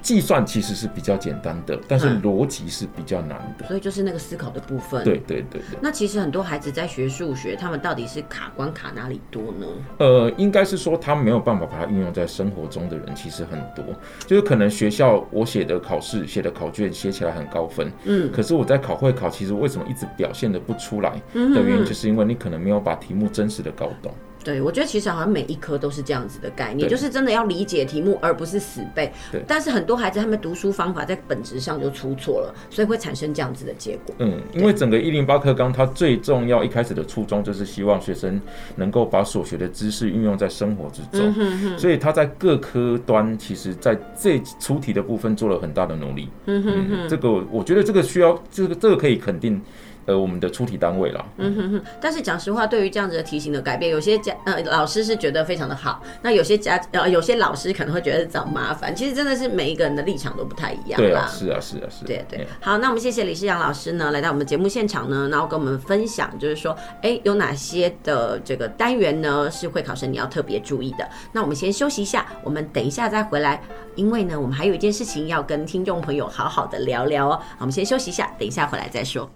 [0.03, 5.05] 计算其实是比较简单的，但是逻辑是比较难的，嗯，所以就是那个思考的部分。
[5.05, 5.79] 对对对对。
[5.81, 9.67] 那其实很多孩子在学数学，他们到底是卡关卡哪里多呢？
[9.99, 13.85] 呃，应该是说他没有办法把它运用在生活中的人其实很多，
[14.27, 24.13] 就是可能学校我写的考试写的考卷写起来很高分，嗯，可是我在考会考，其实为什么一直表现的不出来的原因，就是因为你可能没有把题目真实的搞懂。
[24.45, 29.13] 对，我觉得其实好像每一科都是这样子的概念，就是真的要理解题目，而不是死背。
[29.31, 29.43] 对。
[29.47, 34.15] 但是很多孩子他们读书方法在本质上就出错了，所以会产生这样子的结果。
[34.19, 38.41] 嗯，因为整个一零八课纲它最重要一开始的初衷就是希望学生
[38.77, 46.29] 能够把所学的知识运用在生活之中，所以他在各科端其实在这出题的部分做了很大的努力。
[46.47, 49.61] 嗯哼哼，这个我觉得这个需要这个这个可以肯定。
[50.07, 51.25] 呃，我们的出题单位了。
[51.39, 51.83] 嗯哼哼。
[52.01, 58.95] 但是讲实话，对于这样子的题型的改变，有些家呃老师是觉得非常的好，那有些家呃有些老师可能会觉得找麻烦。
[58.95, 61.01] 其实真的是每一个人的立场都不太一样。
[61.01, 62.05] 对啊，是啊，是啊，是。
[62.05, 62.47] 对对。
[62.61, 71.09] 好，那我们谢谢李世阳老师呢，来到我们节目现场呢，然后跟我们分享，就是说，哎，有哪些的这个单元呢是会考生你要特别注意的。
[71.33, 73.63] 那我们先休息一下，我们等一下再回来，
[73.95, 77.33] 因为呢，我们还有一件事情要跟听众朋友好好的聊聊哦。
[77.33, 79.31] 好，我们先休息一下，等一下回来再说。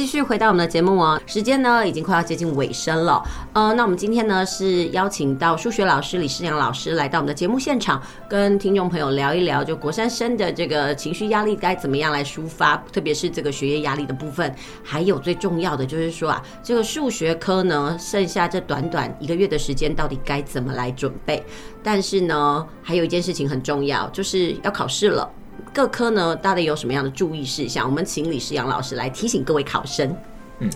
[0.00, 3.22] 继续回到我们的节目哦，时间呢已经快要接近尾声了。
[3.52, 14.50] 呃，那我们今天呢是邀请到数学老师李世扬老师来到我们的节目现场，跟听众朋友聊一聊，就国三生的这个情绪压力该怎么样来抒发，特别是这个学业压力的部分。
[14.82, 21.44] 还有最重要的就是说啊，这个数学科呢，剩下这短短一个月的时间，到底该怎么来准备？
[21.82, 25.30] 但是呢，还有一件事情很重要，就是要考试了。
[25.72, 27.86] 各科呢，到底有什么样的注意事项？
[27.88, 30.14] 我们请李世阳老师来提醒各位考生。
[30.58, 30.70] 嗯。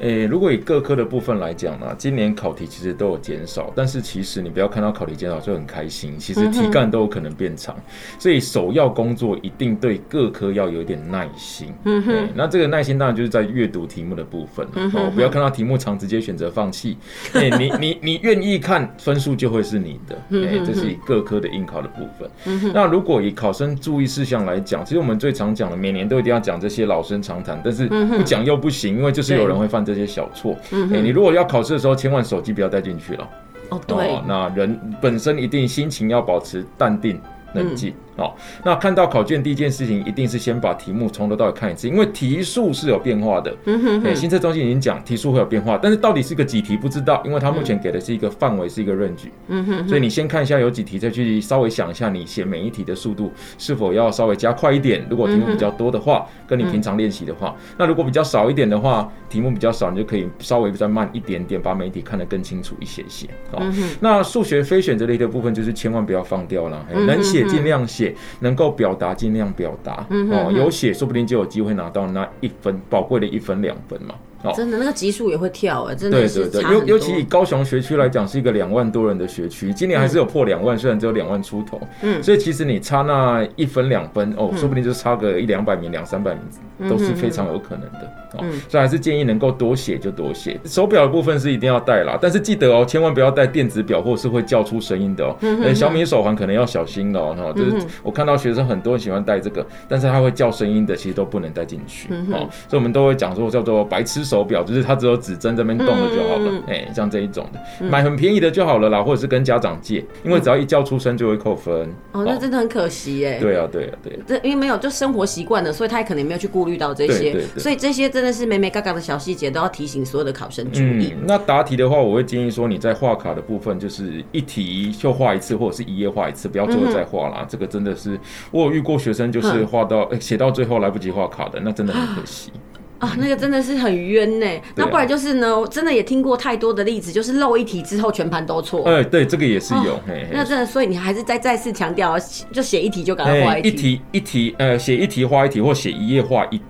[0.00, 7.76] 诶、欸，如果以各科的部分来讲呢，今年考题其实都有减少，但是其实你不要看到考题减少就很开心，其实题干都有可能变长，
[8.18, 11.72] 所以首要工作一定对各科要有一点耐心。
[11.84, 16.96] 嗯哼、欸，那这个耐心当然就是在阅读题目的部分哦，不要看到题目长直接选择放弃。
[17.32, 20.16] 哎、欸，你你你愿意看，分数就会是你的。
[20.32, 22.28] 哎、欸，这是以各科的应考的部分。
[22.74, 29.83] 那如果以考生注意事项来讲，其实我们最常讲的，每年都一定要讲这些老生常谈，但是不讲又不行，因为就是有人会犯。
[29.84, 30.56] 这些小错，
[30.92, 33.28] 哎，你如果要考试的时候，千万手机不要带进去了。
[33.70, 37.20] 哦，对，那人本身一定心情要保持淡定
[37.54, 37.94] 冷静。
[38.16, 38.32] 哦，
[38.64, 43.54] 那看到考卷第一件事情，一定是先把题目从头到尾看一次，因为题数是有变化的。
[43.66, 44.14] 嗯哼哼。
[44.14, 49.28] 新测中心已经讲题数会有变化，但是到底是个几题不知道，因为它目前给的是一个范围，是一个 range。
[49.48, 49.88] 嗯哼。
[49.88, 55.04] 所以你先看一下有几题，再去稍微想一下，你写每一题的速度是否要稍微加快一点。
[55.10, 63.26] 如果题目比较多的话，跟你平常练习的话，那如果比较少一点的话，题目比较少，你就可以稍微再慢一点点，把每一题看得更清楚一些些。
[63.50, 63.62] 好，
[64.00, 68.03] 那数学非选择类的部分，就是千万不要放掉了，能写尽量写，
[68.40, 74.14] 能够表达尽量表达，哦，有写说不定就有机会拿到那一分宝贵的一分两分嘛。
[74.44, 90.60] 哦，真的那个级数也会跳哎，真的是对对对，尤尤其以高雄学区来讲，是一个两万多人的学区，今年还是有破两万，嗯，虽然只有两万出头，嗯，所以其实你差那一分两分哦，说不定就差个一两百名、两三百名，都是非常有可能的，嗯，所以还是建议能够多写就多写。
[90.64, 111.88] 手表的部分是一定要带啦，但是记得哦，千万不要带电子表或是会叫出声音的哦，嗯，小米手环可能要小心哦，哈，就是我看到学生很多人喜欢带这个，但是它会叫声音的，其实都不能带进去，哦，所以我们都会讲说叫做白痴手表，就是它只有指针这边动了就好了，哎，像这一种的，买很便宜的就好了啦，或者是跟家长借，因为只要一叫出声就会扣分。
[112.12, 113.38] 哦，那真的很可惜哎。
[113.38, 114.18] 对啊，对啊，对。
[114.26, 121.12] 这因为没有就生活习惯了，所以他也可能没有去顾虑到这些，所以这些真的是每每嘎嘎的小细节都要提醒所有的考生注意。
[121.26, 127.44] 那答题的话，我会建议说你在画卡的部分，就是一题就画一次，或者是一页画一次，不要最后再画啦。
[127.48, 128.18] 这个真的是
[128.50, 132.50] 我有遇过学生，就是画到写到最后来不及画卡的，那真的很可惜。
[133.04, 134.46] 啊，那个真的是很冤呢。
[134.74, 138.82] 那不然就是呢，真的也听过太多的例子，就是漏一题之后全盘都错。
[138.84, 140.00] 哎，对，这个也是有。
[140.06, 142.16] 嘿那真的，所以你还是再再次强调，
[142.50, 143.68] 就写一题就赶快画一题。
[143.68, 146.60] 一题一题，呃，写一题画一题，或写一页画一。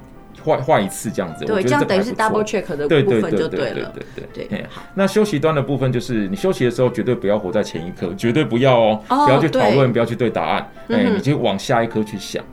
[0.44, 3.90] 画画一次这样子，对，这样等于是 double check 的部分就对了。
[3.94, 4.82] 对对对对，好。
[4.94, 12.44] 那休息端的部分就是，你休息的时候绝对不要活在前一刻，绝对不要哦，不要去讨论，不要去对答案，哎，你就往下一科去想。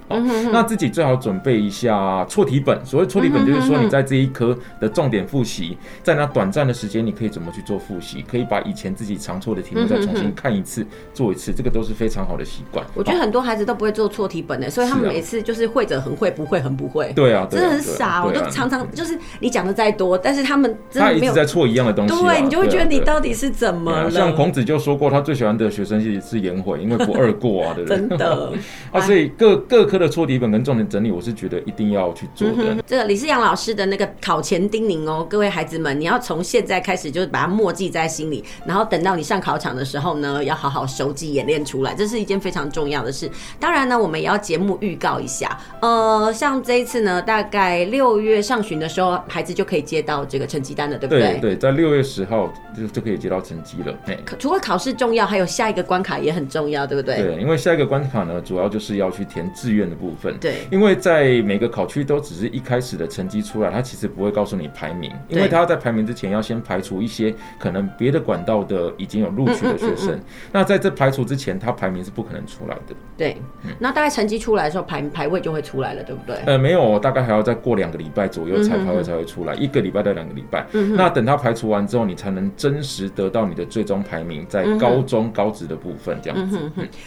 [0.52, 2.80] 那自己最好准备一下错题本。
[2.86, 8.24] 所谓错题本，就是说你在这一科的重点复习，在那短暂的时间，你可以怎么去做复习？
[8.30, 12.86] 可以把以前自己常错的题目再重新看一次，做一次，这个都是非常好的习惯。
[12.96, 17.12] 我觉得很多孩子都不会做错题本的，所以他们每次就是会者很会，不会很不会。
[17.14, 17.81] 对啊，真的很。
[17.82, 24.12] 傻，我都常常就是你讲的再多，但是他们真的他一直在错一样的东西，对，你就会觉得你到底是怎么了？
[24.12, 27.98] 像孔子就说过，他最喜欢的学生是是颜回，因为不二过啊，对不对？
[27.98, 28.54] 真的
[28.92, 32.76] 啊，所以各各科的错题本跟重点整理，我是觉得一定要去做的。
[32.86, 43.30] 这个李世阳老师的那个考前叮咛哦，各位孩子们，你要从现在开始就是把它默记在心里，然后等到你上考场的时候呢，要好好熟记演练出来，这是一件非常重要的事。
[43.60, 48.41] 当然呢，我们也要节目预告一下，呃，像这一次呢，大概六月。
[48.41, 51.22] 上旬的时候，孩子就可以接到这个成绩单了，对不对？
[51.22, 53.95] 对对，在六月十号就就可以接到成绩了。
[54.39, 57.17] 除了考试重要，还有下一个关卡也很重要，对不对？
[57.17, 60.36] 对，因为下一个关卡呢，主要就是要去填志愿的部分。
[60.39, 70.19] 对，因为在每个考区都只是一开始的成绩出来，他其实不会告诉你排名，因为他要在排名之前要先排除一些可能别的管道的已经有录取的学生。
[70.51, 72.95] 那在这排除之前，他排名是不可能出来的。
[73.15, 73.38] 对，
[73.80, 76.36] 那大概成绩出来的时候，排排位就会出来了，对不对？
[76.45, 78.62] 呃，没有，大概还要再过两个礼拜左右。
[78.62, 80.66] 才排位才会出来，一个礼拜到两个礼拜。
[80.95, 86.59] 那等它排除完之后，你才能真实得到你的最终排名，在高中高职的部分这样子。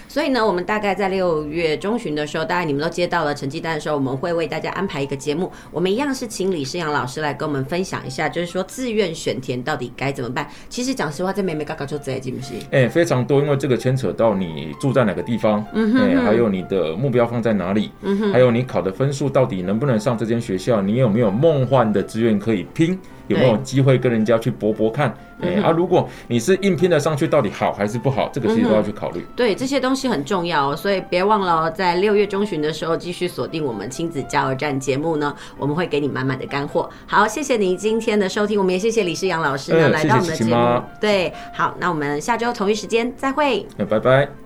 [0.09, 5.51] 所以呢，我们大概在六月中旬的时候，大概你们都接到了成绩单的时候，我们会为大家安排一个节目。
[5.71, 10.49] 我们一样是请李世阳老师来跟我们分享一下，就是说自愿选填到底该怎么办。
[10.69, 12.55] 其实讲实话，这眉眉角角就这，信不是？
[12.73, 21.35] 哎，非常多，因为这个牵扯到你住在哪个地方，哎，还有你的目标放在哪里，嗯还有你考的分数到底能不能上这间学校，你有没有？
[21.45, 25.09] 梦幻的志愿可以拼，有没有机会跟人家去搏搏看？
[25.43, 28.31] 哎、欸，啊，如果你是硬拼的上去，到底好还是不好？
[28.33, 29.27] 这个其实都要去考虑、嗯。
[29.37, 36.89] 对，这些东西很重要，所以别忘了在六月中旬的时候继续锁定我们亲子加油站节目呢，我们会给你满满的干货。
[37.07, 40.83] 好，谢谢你今天的收听，我们也谢谢李世阳老师呢、嗯、来到我们的节目。
[41.01, 43.67] 对，好，那我们下周同一时间再会。
[43.77, 44.44] 拜拜。